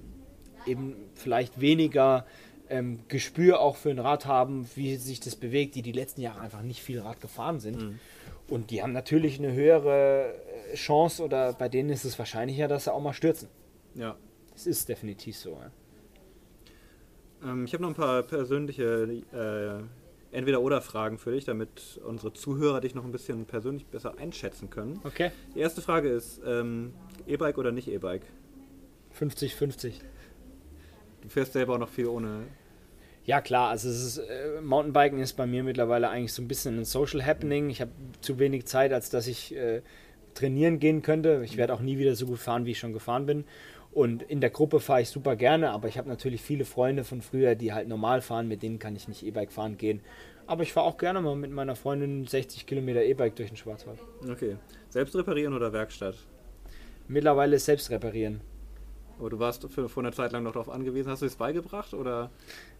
[0.65, 2.25] eben vielleicht weniger
[2.69, 6.41] ähm, Gespür auch für ein Rad haben, wie sich das bewegt, die die letzten Jahre
[6.41, 7.81] einfach nicht viel Rad gefahren sind.
[7.81, 7.99] Mhm.
[8.47, 10.33] Und die haben natürlich eine höhere
[10.71, 13.49] äh, Chance oder bei denen ist es wahrscheinlicher, dass sie auch mal stürzen.
[13.93, 14.15] Ja.
[14.53, 15.51] Das ist definitiv so.
[15.51, 17.51] Ja.
[17.51, 19.83] Ähm, ich habe noch ein paar persönliche äh,
[20.35, 24.99] Entweder-Oder-Fragen für dich, damit unsere Zuhörer dich noch ein bisschen persönlich besser einschätzen können.
[25.03, 25.31] Okay.
[25.55, 26.93] Die erste Frage ist: ähm,
[27.25, 28.23] E-Bike oder nicht E-Bike?
[29.17, 29.93] 50-50.
[31.25, 32.43] Du fährst selber auch noch viel ohne.
[33.25, 36.85] Ja klar, also ist, äh, Mountainbiken ist bei mir mittlerweile eigentlich so ein bisschen ein
[36.85, 37.71] Social Happening.
[37.71, 37.89] Ich habe
[38.21, 39.81] zu wenig Zeit, als dass ich äh,
[40.35, 41.41] trainieren gehen könnte.
[41.43, 43.45] Ich werde auch nie wieder so gut fahren, wie ich schon gefahren bin.
[43.91, 47.23] Und in der Gruppe fahre ich super gerne, aber ich habe natürlich viele Freunde von
[47.23, 50.01] früher, die halt normal fahren, mit denen kann ich nicht E-Bike fahren gehen.
[50.45, 53.97] Aber ich fahre auch gerne mal mit meiner Freundin 60 Kilometer E-Bike durch den Schwarzwald.
[54.29, 54.57] Okay.
[54.89, 56.15] Selbst reparieren oder Werkstatt?
[57.07, 58.41] Mittlerweile selbst reparieren.
[59.19, 61.09] Aber du warst für, vor einer Zeit lang noch darauf angewiesen.
[61.09, 62.31] Hast du es beigebracht oder?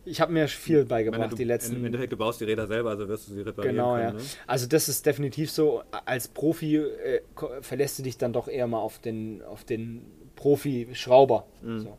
[0.04, 1.78] Ich habe mir viel beigebracht, meine, du, die letzten.
[1.78, 4.08] Im Endeffekt, du baust die Räder selber, also wirst du sie reparieren genau, können.
[4.08, 4.24] Genau, ja.
[4.24, 4.30] Ne?
[4.45, 5.84] Also das ist definitiv so.
[6.06, 7.21] Als Profi äh,
[7.62, 11.45] verlässt du dich dann doch eher mal auf den, auf den Profi-Schrauber.
[11.62, 11.80] Mhm.
[11.80, 11.98] So.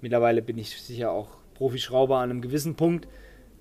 [0.00, 3.08] Mittlerweile bin ich sicher auch Profi-Schrauber an einem gewissen Punkt,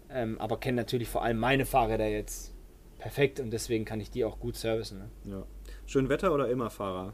[0.10, 2.54] ähm, aber kenne natürlich vor allem meine Fahrräder jetzt
[3.00, 5.00] perfekt und deswegen kann ich die auch gut servicen.
[5.00, 5.10] Ne?
[5.32, 5.44] Ja.
[5.86, 7.14] Schön Wetter oder immer Fahrer?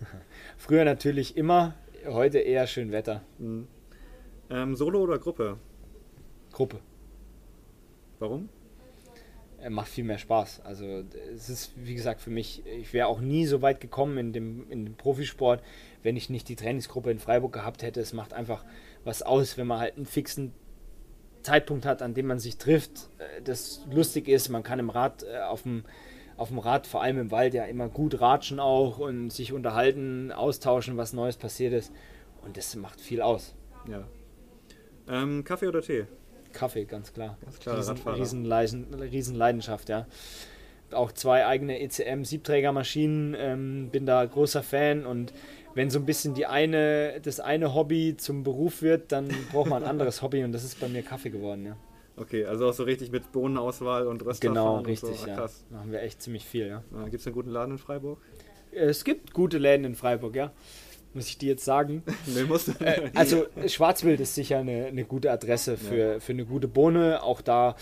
[0.60, 1.74] Früher natürlich immer,
[2.06, 3.22] heute eher schön Wetter.
[3.38, 3.66] Mhm.
[4.50, 5.56] Ähm, Solo oder Gruppe?
[6.52, 6.80] Gruppe.
[8.18, 8.50] Warum?
[9.56, 10.60] Er macht viel mehr Spaß.
[10.60, 11.02] Also
[11.34, 14.70] es ist, wie gesagt, für mich, ich wäre auch nie so weit gekommen in dem,
[14.70, 15.62] in dem Profisport,
[16.02, 17.98] wenn ich nicht die Trainingsgruppe in Freiburg gehabt hätte.
[17.98, 18.62] Es macht einfach
[19.02, 20.52] was aus, wenn man halt einen fixen
[21.40, 24.50] Zeitpunkt hat, an dem man sich trifft, äh, das lustig ist.
[24.50, 25.84] Man kann im Rad äh, auf dem
[26.40, 30.32] auf dem Rad, vor allem im Wald, ja immer gut ratschen auch und sich unterhalten,
[30.32, 31.92] austauschen, was Neues passiert ist.
[32.42, 33.54] Und das macht viel aus.
[33.86, 34.04] Ja.
[35.06, 36.06] Ähm, Kaffee oder Tee?
[36.54, 37.36] Kaffee, ganz klar.
[37.42, 37.76] Ganz klar,
[38.16, 40.06] Riesen, Riesen, Riesenleidenschaft, ja.
[40.92, 45.34] Auch zwei eigene ECM-Siebträgermaschinen, ähm, bin da großer Fan und
[45.74, 49.82] wenn so ein bisschen die eine, das eine Hobby zum Beruf wird, dann braucht man
[49.82, 51.76] ein anderes Hobby und das ist bei mir Kaffee geworden, ja.
[52.20, 55.30] Okay, also auch so richtig mit Bohnenauswahl und Rösterfahren Genau, richtig, so.
[55.30, 55.50] ah, ja.
[55.70, 56.84] Machen wir echt ziemlich viel, ja.
[57.04, 58.18] Gibt es einen guten Laden in Freiburg?
[58.72, 60.52] Es gibt gute Läden in Freiburg, ja.
[61.14, 62.02] Muss ich dir jetzt sagen?
[62.26, 62.72] nee, musst du.
[62.84, 66.20] Äh, also Schwarzwild ist sicher eine, eine gute Adresse für, ja.
[66.20, 67.22] für eine gute Bohne.
[67.22, 67.74] Auch da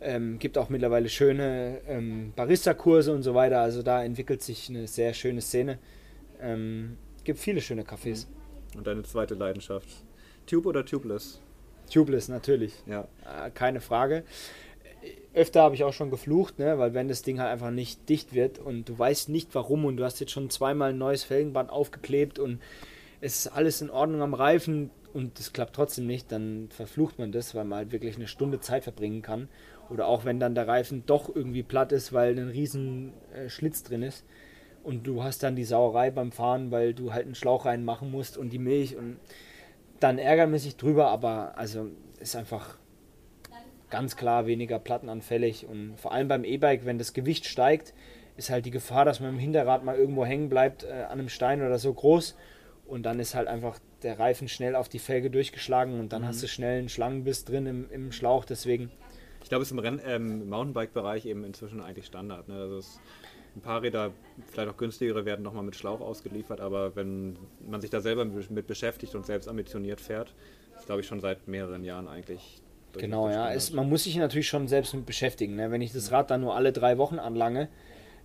[0.00, 3.60] ähm, gibt auch mittlerweile schöne ähm, Barista-Kurse und so weiter.
[3.60, 5.78] Also da entwickelt sich eine sehr schöne Szene.
[6.40, 8.26] Ähm, gibt viele schöne Cafés.
[8.76, 9.88] Und deine zweite Leidenschaft?
[10.46, 11.40] Tube oder Tubeless?
[11.90, 12.74] Tubeless, natürlich.
[12.86, 13.06] Ja.
[13.24, 14.24] Äh, keine Frage.
[15.34, 16.78] Öfter habe ich auch schon geflucht, ne?
[16.78, 19.96] weil wenn das Ding halt einfach nicht dicht wird und du weißt nicht warum und
[19.96, 22.60] du hast jetzt schon zweimal ein neues Felgenband aufgeklebt und
[23.20, 27.30] es ist alles in Ordnung am Reifen, und das klappt trotzdem nicht, dann verflucht man
[27.30, 29.48] das, weil man halt wirklich eine Stunde Zeit verbringen kann.
[29.88, 33.84] Oder auch wenn dann der Reifen doch irgendwie platt ist, weil ein riesen äh, Schlitz
[33.84, 34.24] drin ist
[34.82, 38.36] und du hast dann die Sauerei beim Fahren, weil du halt einen Schlauch reinmachen musst
[38.36, 39.18] und die Milch und
[40.04, 41.86] dann ärgert man sich drüber, aber also
[42.20, 42.76] ist einfach
[43.88, 47.94] ganz klar weniger plattenanfällig und vor allem beim E-Bike, wenn das Gewicht steigt,
[48.36, 51.30] ist halt die Gefahr, dass man im Hinterrad mal irgendwo hängen bleibt äh, an einem
[51.30, 52.36] Stein oder so groß
[52.86, 56.26] und dann ist halt einfach der Reifen schnell auf die Felge durchgeschlagen und dann mhm.
[56.26, 58.90] hast du schnell einen Schlangenbiss drin im, im Schlauch, deswegen.
[59.42, 62.46] Ich glaube, es ist im ähm, Mountainbike-Bereich eben inzwischen eigentlich Standard.
[62.48, 62.56] Ne?
[62.56, 62.80] Also
[63.56, 64.12] ein paar Räder,
[64.50, 67.36] vielleicht auch günstigere, werden nochmal mit Schlauch ausgeliefert, aber wenn
[67.66, 70.34] man sich da selber mit beschäftigt und selbst ambitioniert fährt,
[70.76, 72.60] ist glaube ich schon seit mehreren Jahren eigentlich.
[72.92, 73.52] Genau, ja.
[73.52, 75.56] Es, man muss sich natürlich schon selbst mit beschäftigen.
[75.56, 75.70] Ne?
[75.70, 77.68] Wenn ich das Rad dann nur alle drei Wochen anlange,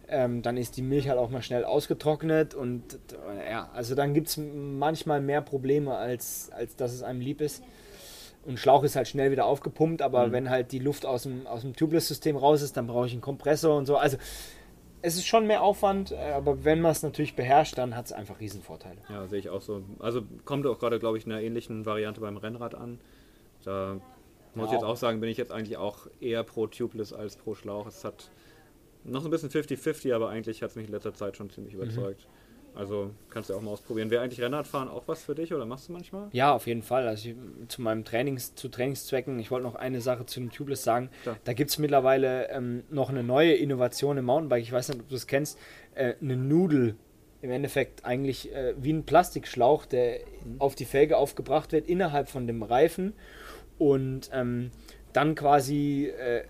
[0.08, 4.14] ähm, dann ist die Milch halt auch mal schnell ausgetrocknet und äh, ja, also dann
[4.14, 7.64] gibt es manchmal mehr Probleme, als, als dass es einem lieb ist.
[8.46, 10.32] Und Schlauch ist halt schnell wieder aufgepumpt, aber mhm.
[10.32, 13.22] wenn halt die Luft aus dem, aus dem Tubeless-System raus ist, dann brauche ich einen
[13.22, 13.98] Kompressor und so.
[13.98, 14.18] Also
[15.02, 18.12] es ist schon mehr Aufwand, äh, aber wenn man es natürlich beherrscht, dann hat es
[18.12, 18.98] einfach Riesenvorteile.
[19.10, 19.84] Ja, sehe ich auch so.
[20.00, 23.00] Also kommt auch gerade, glaube ich, in einer ähnlichen Variante beim Rennrad an.
[23.64, 24.00] Da
[24.56, 24.66] muss ja.
[24.66, 27.88] ich jetzt auch sagen, bin ich jetzt eigentlich auch eher pro Tubeless als pro Schlauch.
[27.88, 28.30] Es hat
[29.04, 31.74] noch so ein bisschen 50-50, aber eigentlich hat es mich in letzter Zeit schon ziemlich
[31.74, 32.28] überzeugt.
[32.28, 32.39] Mhm.
[32.76, 34.10] Also kannst du auch mal ausprobieren.
[34.10, 36.30] Wäre eigentlich Rennradfahren auch was für dich oder machst du manchmal?
[36.32, 37.08] Ja, auf jeden Fall.
[37.08, 37.36] Also ich,
[37.68, 41.10] zu meinem Trainings, zu Trainingszwecken, ich wollte noch eine Sache zu dem Tubeless sagen.
[41.24, 41.38] Klar.
[41.44, 44.64] Da gibt es mittlerweile ähm, noch eine neue Innovation im Mountainbike.
[44.64, 45.58] Ich weiß nicht, ob du das kennst.
[45.96, 46.96] Äh, eine Nudel
[47.42, 50.60] im Endeffekt eigentlich äh, wie ein Plastikschlauch, der mhm.
[50.60, 53.14] auf die Felge aufgebracht wird, innerhalb von dem Reifen
[53.78, 54.72] und ähm,
[55.14, 56.44] dann quasi äh,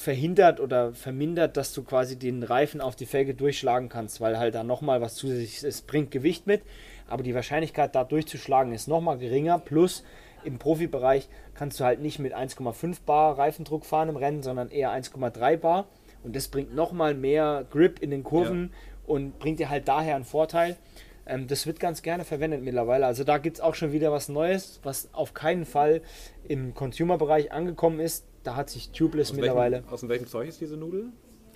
[0.00, 4.54] verhindert oder vermindert, dass du quasi den Reifen auf die Felge durchschlagen kannst, weil halt
[4.54, 5.86] da nochmal was zusätzliches ist.
[5.86, 6.62] Bringt Gewicht mit,
[7.06, 9.58] aber die Wahrscheinlichkeit da durchzuschlagen ist nochmal geringer.
[9.58, 10.02] Plus
[10.42, 14.90] im Profibereich kannst du halt nicht mit 1,5 Bar Reifendruck fahren im Rennen, sondern eher
[14.90, 15.84] 1,3 Bar.
[16.24, 19.14] Und das bringt nochmal mehr Grip in den Kurven ja.
[19.14, 20.78] und bringt dir halt daher einen Vorteil.
[21.26, 23.04] Ähm, das wird ganz gerne verwendet mittlerweile.
[23.04, 26.00] Also da gibt es auch schon wieder was Neues, was auf keinen Fall
[26.48, 29.76] im Consumer-Bereich angekommen ist da hat sich Tubeless aus mittlerweile.
[29.76, 31.06] Welchem, aus welchem Zeug ist diese Nudel?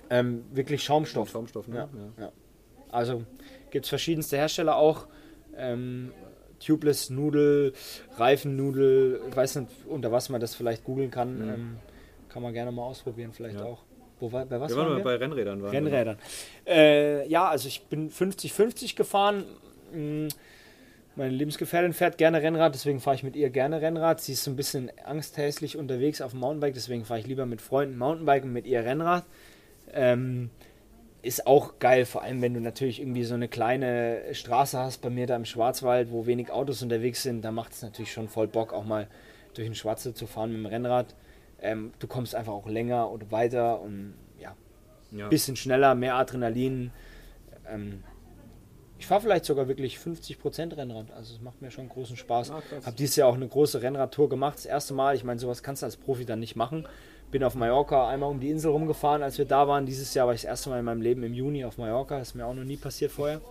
[0.09, 1.29] Ähm, wirklich Schaumstoff.
[1.29, 1.89] Schaumstoff, ne?
[2.17, 2.31] Ja, ja.
[2.89, 3.23] Also
[3.71, 5.07] gibt es verschiedenste Hersteller auch.
[5.57, 6.11] Ähm,
[6.59, 7.73] Tubeless Nudel,
[8.17, 11.37] Reifennudel, ich weiß nicht, unter was man das vielleicht googeln kann.
[11.37, 11.49] Mhm.
[11.49, 11.77] Ähm,
[12.29, 13.83] kann man gerne mal ausprobieren, vielleicht auch.
[14.19, 15.03] Wo war, bei was wir waren, waren wir?
[15.03, 15.61] Bei Rennrädern.
[15.61, 16.17] Waren Rennrädern.
[16.65, 19.43] Äh, ja, also ich bin 50-50 gefahren.
[19.91, 20.29] Hm,
[21.15, 24.21] meine Lebensgefährtin fährt gerne Rennrad, deswegen fahre ich mit ihr gerne Rennrad.
[24.21, 27.61] Sie ist so ein bisschen angsthäslich unterwegs auf dem Mountainbike, deswegen fahre ich lieber mit
[27.61, 29.25] Freunden Mountainbike und mit ihr Rennrad.
[29.93, 30.49] Ähm,
[31.21, 35.09] ist auch geil, vor allem wenn du natürlich irgendwie so eine kleine Straße hast, bei
[35.09, 38.47] mir da im Schwarzwald, wo wenig Autos unterwegs sind, da macht es natürlich schon voll
[38.47, 39.07] Bock, auch mal
[39.55, 41.15] durch den Schwarze zu fahren mit dem Rennrad.
[41.61, 44.55] Ähm, du kommst einfach auch länger oder weiter und ja,
[45.11, 45.29] ja.
[45.29, 46.91] bisschen schneller, mehr Adrenalin.
[47.67, 48.03] Ähm,
[48.97, 51.11] ich fahre vielleicht sogar wirklich 50% Rennrad.
[51.11, 52.51] Also es macht mir schon großen Spaß.
[52.51, 54.57] Ah, habe dieses Jahr auch eine große Rennradtour gemacht.
[54.57, 55.15] Das erste Mal.
[55.15, 56.87] Ich meine, sowas kannst du als Profi dann nicht machen.
[57.31, 59.85] Bin auf Mallorca einmal um die Insel rumgefahren, als wir da waren.
[59.85, 62.19] Dieses Jahr war ich das erste Mal in meinem Leben im Juni auf Mallorca.
[62.19, 63.41] Das ist mir auch noch nie passiert vorher.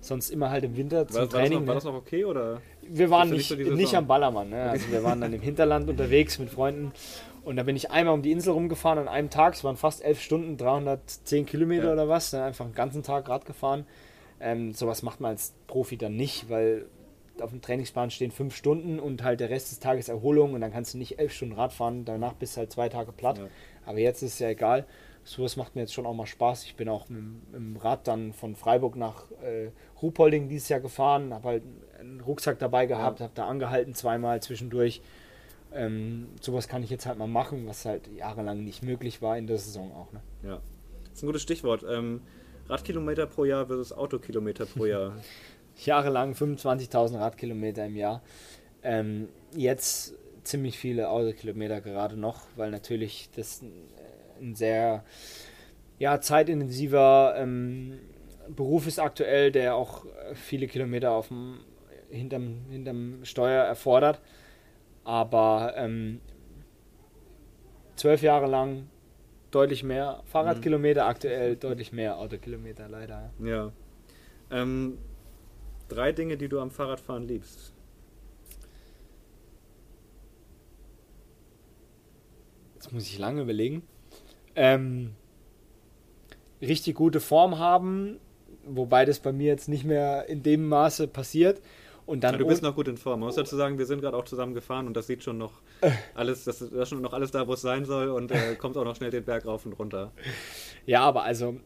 [0.00, 1.66] Sonst immer halt im Winter zum war, Training.
[1.66, 2.24] War das, noch, war das noch okay?
[2.24, 4.48] Oder wir waren nicht, nicht, nicht am Ballermann.
[4.48, 4.62] Ne?
[4.62, 6.92] Also wir waren dann im Hinterland unterwegs mit Freunden.
[7.44, 9.54] Und da bin ich einmal um die Insel rumgefahren an einem Tag.
[9.54, 11.92] Es waren fast elf Stunden, 310 Kilometer ja.
[11.92, 12.30] oder was.
[12.30, 13.84] Dann einfach einen ganzen Tag Rad gefahren.
[14.40, 16.86] Ähm, sowas macht man als Profi dann nicht, weil
[17.40, 20.72] auf dem Trainingsplan stehen fünf Stunden und halt der Rest des Tages Erholung und dann
[20.72, 23.38] kannst du nicht elf Stunden Rad fahren, danach bist du halt zwei Tage platt.
[23.38, 23.48] Ja.
[23.86, 24.86] Aber jetzt ist es ja egal.
[25.24, 26.64] Sowas macht mir jetzt schon auch mal Spaß.
[26.64, 27.22] Ich bin auch mit,
[27.52, 29.70] mit dem Rad dann von Freiburg nach äh,
[30.00, 31.62] Ruhpolding dieses Jahr gefahren, habe halt
[31.98, 33.24] einen Rucksack dabei gehabt, ja.
[33.24, 35.02] habe da angehalten zweimal zwischendurch.
[35.72, 39.46] Ähm, sowas kann ich jetzt halt mal machen, was halt jahrelang nicht möglich war in
[39.46, 40.12] der Saison auch.
[40.12, 40.20] Ne?
[40.42, 40.60] Ja,
[41.04, 41.84] das ist ein gutes Stichwort.
[41.88, 42.22] Ähm,
[42.70, 45.16] Radkilometer pro Jahr versus Autokilometer pro Jahr?
[45.84, 48.22] Jahrelang 25.000 Radkilometer im Jahr.
[48.82, 50.14] Ähm, jetzt
[50.44, 53.62] ziemlich viele Autokilometer gerade noch, weil natürlich das
[54.40, 55.04] ein sehr
[55.98, 58.00] ja, zeitintensiver ähm,
[58.48, 61.60] Beruf ist aktuell, der auch viele Kilometer auf dem,
[62.08, 64.20] hinterm, hinterm Steuer erfordert.
[65.04, 66.20] Aber ähm,
[67.96, 68.88] zwölf Jahre lang
[69.50, 71.10] deutlich mehr Fahrradkilometer, mhm.
[71.10, 73.32] aktuell deutlich mehr Autokilometer, leider.
[73.42, 73.72] Ja.
[74.50, 74.98] Ähm,
[75.88, 77.74] drei Dinge, die du am Fahrradfahren liebst.
[82.74, 83.82] Jetzt muss ich lange überlegen.
[84.56, 85.14] Ähm,
[86.60, 88.18] richtig gute Form haben,
[88.64, 91.60] wobei das bei mir jetzt nicht mehr in dem Maße passiert.
[92.06, 93.20] Und dann ja, du bist noch gut in Form.
[93.20, 95.60] Man muss dazu sagen, wir sind gerade auch zusammen gefahren und das sieht schon noch
[96.14, 98.54] alles, das ist, das ist schon noch alles da, wo es sein soll und äh,
[98.58, 100.12] kommt auch noch schnell den Berg rauf und runter.
[100.86, 101.56] Ja, aber also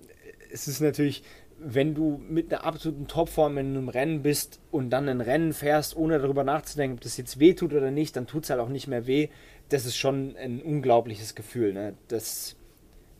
[0.52, 1.22] es ist natürlich,
[1.58, 5.96] wenn du mit einer absoluten Topform in einem Rennen bist und dann ein Rennen fährst,
[5.96, 8.68] ohne darüber nachzudenken, ob das jetzt weh tut oder nicht, dann tut es halt auch
[8.68, 9.28] nicht mehr weh.
[9.68, 11.72] Das ist schon ein unglaubliches Gefühl.
[11.72, 11.94] Ne?
[12.08, 12.56] Das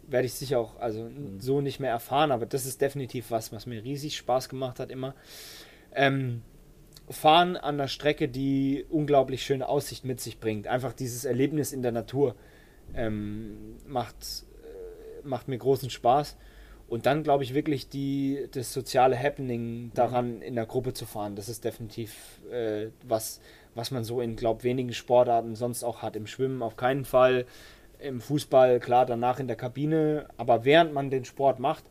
[0.07, 1.41] werde ich sicher auch also mhm.
[1.41, 4.91] so nicht mehr erfahren, aber das ist definitiv was, was mir riesig Spaß gemacht hat
[4.91, 5.15] immer.
[5.95, 6.43] Ähm,
[7.11, 10.67] fahren an der Strecke, die unglaublich schöne Aussicht mit sich bringt.
[10.67, 12.35] Einfach dieses Erlebnis in der Natur
[12.95, 14.17] ähm, macht,
[14.63, 16.37] äh, macht mir großen Spaß.
[16.89, 21.35] Und dann glaube ich wirklich die, das soziale Happening daran in der Gruppe zu fahren.
[21.35, 23.41] Das ist definitiv äh, was,
[23.75, 26.17] was man so in, glaube wenigen Sportarten sonst auch hat.
[26.17, 27.47] Im Schwimmen auf keinen Fall,
[27.99, 30.29] im Fußball klar danach in der Kabine.
[30.37, 31.85] Aber während man den Sport macht,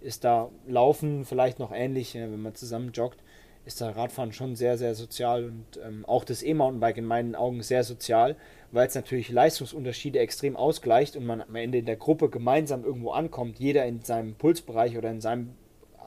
[0.00, 3.20] ist da Laufen vielleicht noch ähnlich, wenn man zusammen joggt
[3.66, 7.62] ist da Radfahren schon sehr, sehr sozial und ähm, auch das E-Mountainbike in meinen Augen
[7.62, 8.36] sehr sozial,
[8.70, 13.10] weil es natürlich Leistungsunterschiede extrem ausgleicht und man am Ende in der Gruppe gemeinsam irgendwo
[13.10, 15.50] ankommt, jeder in seinem Pulsbereich oder in seinem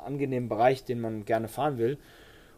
[0.06, 1.98] angenehmen Bereich, den man gerne fahren will.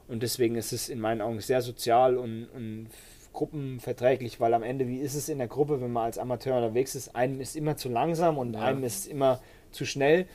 [0.08, 2.88] Und deswegen ist es in meinen Augen sehr sozial und, und
[3.34, 6.96] gruppenverträglich, weil am Ende, wie ist es in der Gruppe, wenn man als Amateur unterwegs
[6.96, 8.62] ist, einem ist immer zu langsam und ja.
[8.62, 9.42] einem ist immer
[9.72, 10.28] zu schnell.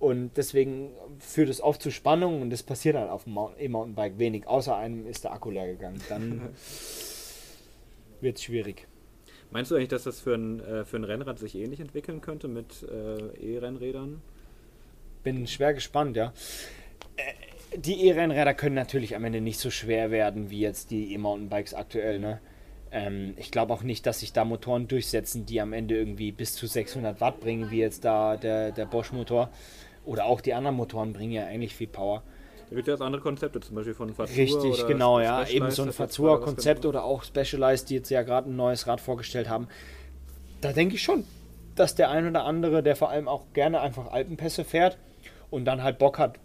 [0.00, 4.46] Und deswegen führt es oft zu Spannungen und das passiert halt auf dem E-Mountainbike wenig.
[4.46, 6.00] Außer einem ist der Akku leer gegangen.
[6.08, 6.40] Dann
[8.22, 8.88] wird es schwierig.
[9.50, 12.48] Meinst du eigentlich, dass das für ein, äh, für ein Rennrad sich ähnlich entwickeln könnte
[12.48, 14.22] mit äh, E-Rennrädern?
[15.22, 16.32] Bin schwer gespannt, ja.
[17.16, 21.74] Äh, die E-Rennräder können natürlich am Ende nicht so schwer werden wie jetzt die E-Mountainbikes
[21.74, 22.20] aktuell.
[22.20, 22.40] Ne?
[22.90, 26.54] Ähm, ich glaube auch nicht, dass sich da Motoren durchsetzen, die am Ende irgendwie bis
[26.54, 29.50] zu 600 Watt bringen, wie jetzt da der, der Bosch-Motor.
[30.04, 32.22] Oder auch die anderen Motoren bringen ja eigentlich viel Power.
[32.70, 35.44] Da gibt es jetzt andere Konzepte, zum Beispiel von Fazua Richtig, genau, ja.
[35.46, 39.48] Eben so ein Fazua-Konzept oder auch Specialized, die jetzt ja gerade ein neues Rad vorgestellt
[39.48, 39.66] haben.
[40.60, 41.24] Da denke ich schon,
[41.74, 44.98] dass der ein oder andere, der vor allem auch gerne einfach Alpenpässe fährt
[45.50, 46.38] und dann halt Bock hat,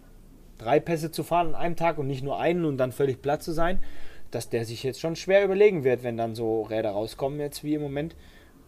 [0.57, 3.43] drei Pässe zu fahren an einem Tag und nicht nur einen und dann völlig platt
[3.43, 3.83] zu sein,
[4.31, 7.75] dass der sich jetzt schon schwer überlegen wird, wenn dann so Räder rauskommen jetzt wie
[7.75, 8.15] im Moment.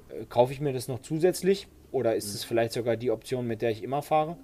[0.09, 3.61] Äh, kaufe ich mir das noch zusätzlich oder ist es vielleicht sogar die Option, mit
[3.61, 4.37] der ich immer fahre?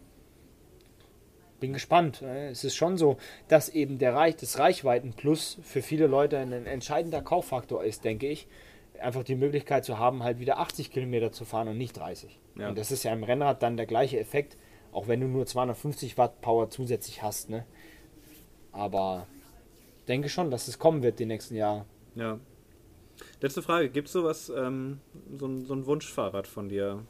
[1.64, 2.22] Bin gespannt.
[2.22, 2.50] Ne?
[2.50, 3.16] Es ist schon so,
[3.48, 8.50] dass eben der Reich, das Reichweitenplus für viele Leute ein entscheidender Kauffaktor ist, denke ich.
[9.00, 12.38] Einfach die Möglichkeit zu haben, halt wieder 80 Kilometer zu fahren und nicht 30.
[12.58, 12.68] Ja.
[12.68, 14.58] Und das ist ja im Rennrad dann der gleiche Effekt,
[14.92, 17.50] auch wenn du nur 250 Watt Power zusätzlich hast.
[17.50, 17.66] Ne?
[18.74, 19.26] Aber
[20.10, 21.86] denke schon, dass es kommen wird die nächsten Jahre.
[22.16, 22.40] Ja.
[23.40, 25.00] Letzte Frage: Gibt es sowas, ähm,
[25.40, 27.06] so, ein, so ein Wunschfahrrad von dir?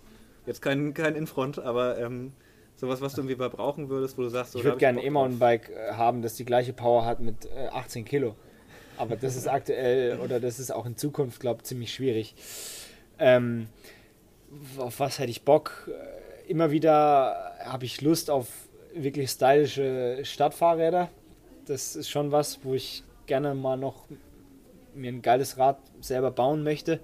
[0.46, 2.34] Jetzt kein, kein Infront, aber ähm,
[2.76, 5.06] Sowas, was du irgendwie mal brauchen würdest, wo du sagst, so, ich würde gerne ein
[5.06, 8.36] E-Mountainbike äh, haben, das die gleiche Power hat mit 18 äh, Kilo.
[8.98, 12.36] Aber das ist aktuell oder das ist auch in Zukunft, glaube ich, ziemlich schwierig.
[13.20, 13.68] Ähm,
[14.78, 15.90] auf was hätte ich Bock?
[15.90, 18.48] Äh, immer wieder habe ich Lust auf
[18.94, 21.10] wirklich stylische Stadtfahrräder.
[21.66, 24.08] Das ist schon was, wo ich gerne mal noch
[24.94, 27.00] mir ein geiles Rad selber bauen möchte.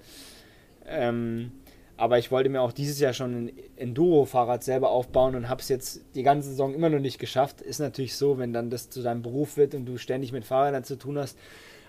[0.86, 1.52] Ähm,
[2.00, 5.68] aber ich wollte mir auch dieses Jahr schon ein Enduro-Fahrrad selber aufbauen und habe es
[5.68, 7.60] jetzt die ganze Saison immer noch nicht geschafft.
[7.60, 10.82] Ist natürlich so, wenn dann das zu deinem Beruf wird und du ständig mit Fahrrädern
[10.82, 11.38] zu tun hast,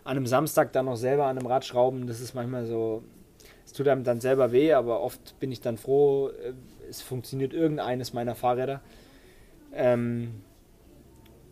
[0.04, 3.04] an einem Samstag dann noch selber an einem Rad schrauben, das ist manchmal so,
[3.66, 6.52] es tut einem dann selber weh, aber oft bin ich dann froh, äh,
[6.90, 8.82] es funktioniert irgendeines meiner Fahrräder.
[9.74, 10.42] Ähm,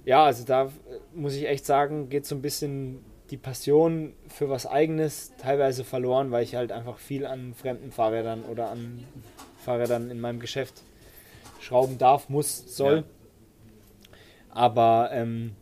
[0.03, 0.69] ja, also da äh,
[1.13, 6.31] muss ich echt sagen, geht so ein bisschen die Passion für was Eigenes teilweise verloren,
[6.31, 9.05] weil ich halt einfach viel an fremden Fahrrädern oder an
[9.63, 10.81] Fahrrädern in meinem Geschäft
[11.59, 12.97] schrauben darf, muss, soll.
[12.97, 13.03] Ja.
[14.49, 15.55] Aber ähm,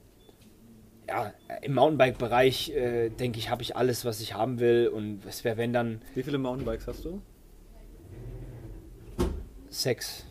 [1.08, 4.88] ja, im Mountainbike-Bereich äh, denke ich, habe ich alles, was ich haben will.
[4.88, 6.02] Und es wäre, wenn dann.
[6.16, 7.22] Wie viele Mountainbikes hast du?
[9.70, 10.26] Sechs.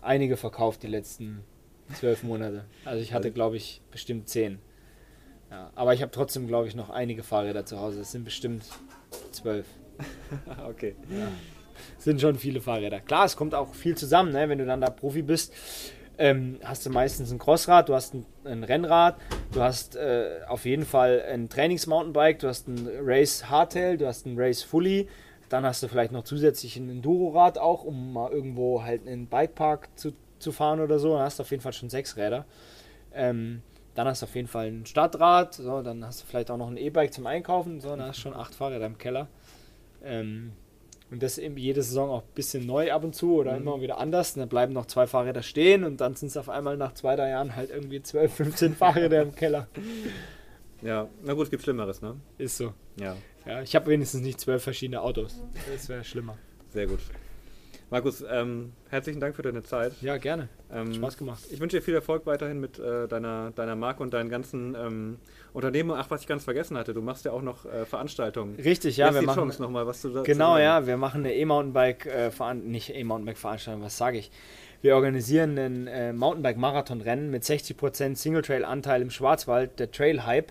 [0.00, 1.42] Einige verkauft die letzten
[1.94, 2.66] zwölf Monate.
[2.84, 4.58] Also ich hatte, glaube ich, bestimmt zehn.
[5.54, 8.00] Ja, aber ich habe trotzdem, glaube ich, noch einige Fahrräder zu Hause.
[8.00, 8.64] Es sind bestimmt
[9.30, 9.66] zwölf.
[10.68, 10.96] okay.
[11.08, 11.28] Ja.
[11.96, 12.98] Sind schon viele Fahrräder.
[12.98, 14.48] Klar, es kommt auch viel zusammen, ne?
[14.48, 15.52] wenn du dann da Profi bist.
[16.18, 19.16] Ähm, hast du meistens ein Crossrad, du hast ein, ein Rennrad,
[19.52, 24.26] du hast äh, auf jeden Fall ein Trainings-Mountainbike, du hast ein Race Hardtail, du hast
[24.26, 25.08] ein Race Fully,
[25.48, 29.88] dann hast du vielleicht noch zusätzlich ein Enduro-Rad auch, um mal irgendwo halt einen Bikepark
[29.94, 31.12] zu, zu fahren oder so.
[31.14, 32.44] Dann hast du auf jeden Fall schon sechs Räder.
[33.12, 33.62] Ähm,
[33.94, 36.68] dann hast du auf jeden Fall ein Stadtrad, so, dann hast du vielleicht auch noch
[36.68, 39.28] ein E-Bike zum Einkaufen, so, dann hast du schon acht Fahrräder im Keller.
[40.02, 40.52] Ähm,
[41.10, 43.62] und das eben jede Saison auch ein bisschen neu ab und zu oder mhm.
[43.62, 44.34] immer wieder anders.
[44.34, 47.14] Und dann bleiben noch zwei Fahrräder stehen und dann sind es auf einmal nach zwei,
[47.14, 49.68] drei Jahren halt irgendwie 12, 15 Fahrräder im Keller.
[50.82, 52.16] Ja, na gut, es gibt Schlimmeres, ne?
[52.36, 52.74] Ist so.
[52.98, 53.16] Ja,
[53.46, 55.40] Ja, ich habe wenigstens nicht zwölf verschiedene Autos.
[55.70, 56.36] Das wäre schlimmer.
[56.70, 57.00] sehr gut.
[57.94, 59.92] Markus, ähm, herzlichen Dank für deine Zeit.
[60.00, 60.48] Ja, gerne.
[60.72, 61.44] Ähm, Spaß gemacht.
[61.52, 65.18] Ich wünsche dir viel Erfolg weiterhin mit äh, deiner, deiner Marke und deinen ganzen ähm,
[65.52, 65.92] Unternehmen.
[65.92, 68.56] Ach, was ich ganz vergessen hatte, du machst ja auch noch äh, Veranstaltungen.
[68.56, 69.38] Richtig, ja, Jetzt wir die machen.
[69.42, 73.96] Chance nochmal, was du da Genau, ja, wir machen eine E-Mountainbike, äh, nicht E-Mountainbike-Veranstaltung, was
[73.96, 74.32] sage ich?
[74.82, 80.50] Wir organisieren ein äh, Mountainbike-Marathon-Rennen mit 60% Single-Trail-Anteil im Schwarzwald, der Trail Hype.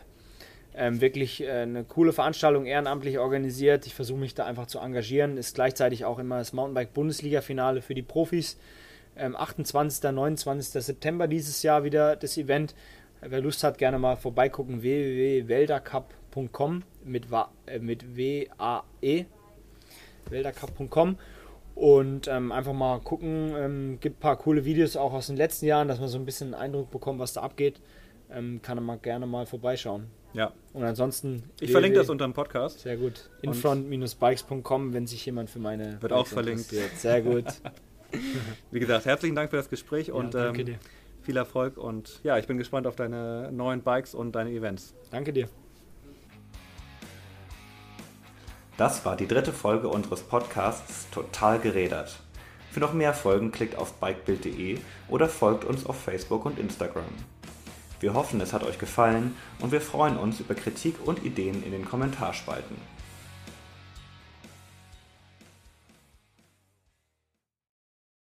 [0.75, 3.85] Ähm, wirklich äh, eine coole Veranstaltung, ehrenamtlich organisiert.
[3.85, 5.37] Ich versuche mich da einfach zu engagieren.
[5.37, 8.57] Ist gleichzeitig auch immer das Mountainbike-Bundesliga-Finale für die Profis.
[9.15, 10.11] Ähm, 28.
[10.11, 10.83] 29.
[10.83, 12.73] September dieses Jahr wieder das Event.
[13.21, 14.81] Wer Lust hat, gerne mal vorbeigucken.
[14.81, 17.27] www.weldercup.com mit,
[17.67, 19.25] äh, mit W-A-E
[20.29, 21.17] weldercup.com
[21.75, 23.53] und ähm, einfach mal gucken.
[23.57, 26.25] Ähm, gibt ein paar coole Videos auch aus den letzten Jahren, dass man so ein
[26.25, 27.81] bisschen einen Eindruck bekommt, was da abgeht.
[28.31, 30.07] Ähm, kann man gerne mal vorbeischauen.
[30.33, 31.43] Ja, Und ansonsten.
[31.59, 32.11] ich verlinke das www.
[32.13, 32.79] unter dem Podcast.
[32.79, 33.29] Sehr gut.
[33.43, 36.01] Infront-bikes.com, wenn sich jemand für meine.
[36.01, 36.71] Wird auch Bikes verlinkt.
[36.73, 36.97] interessiert.
[36.99, 37.45] Sehr gut.
[38.71, 40.79] Wie gesagt, herzlichen Dank für das Gespräch und ja, danke ähm, dir.
[41.21, 41.77] viel Erfolg.
[41.77, 44.93] Und ja, ich bin gespannt auf deine neuen Bikes und deine Events.
[45.11, 45.47] Danke dir.
[48.77, 52.19] Das war die dritte Folge unseres Podcasts Total gerädert.
[52.71, 57.03] Für noch mehr Folgen klickt auf bikebild.de oder folgt uns auf Facebook und Instagram.
[58.03, 61.71] Wir hoffen, es hat euch gefallen und wir freuen uns über Kritik und Ideen in
[61.71, 62.75] den Kommentarspalten.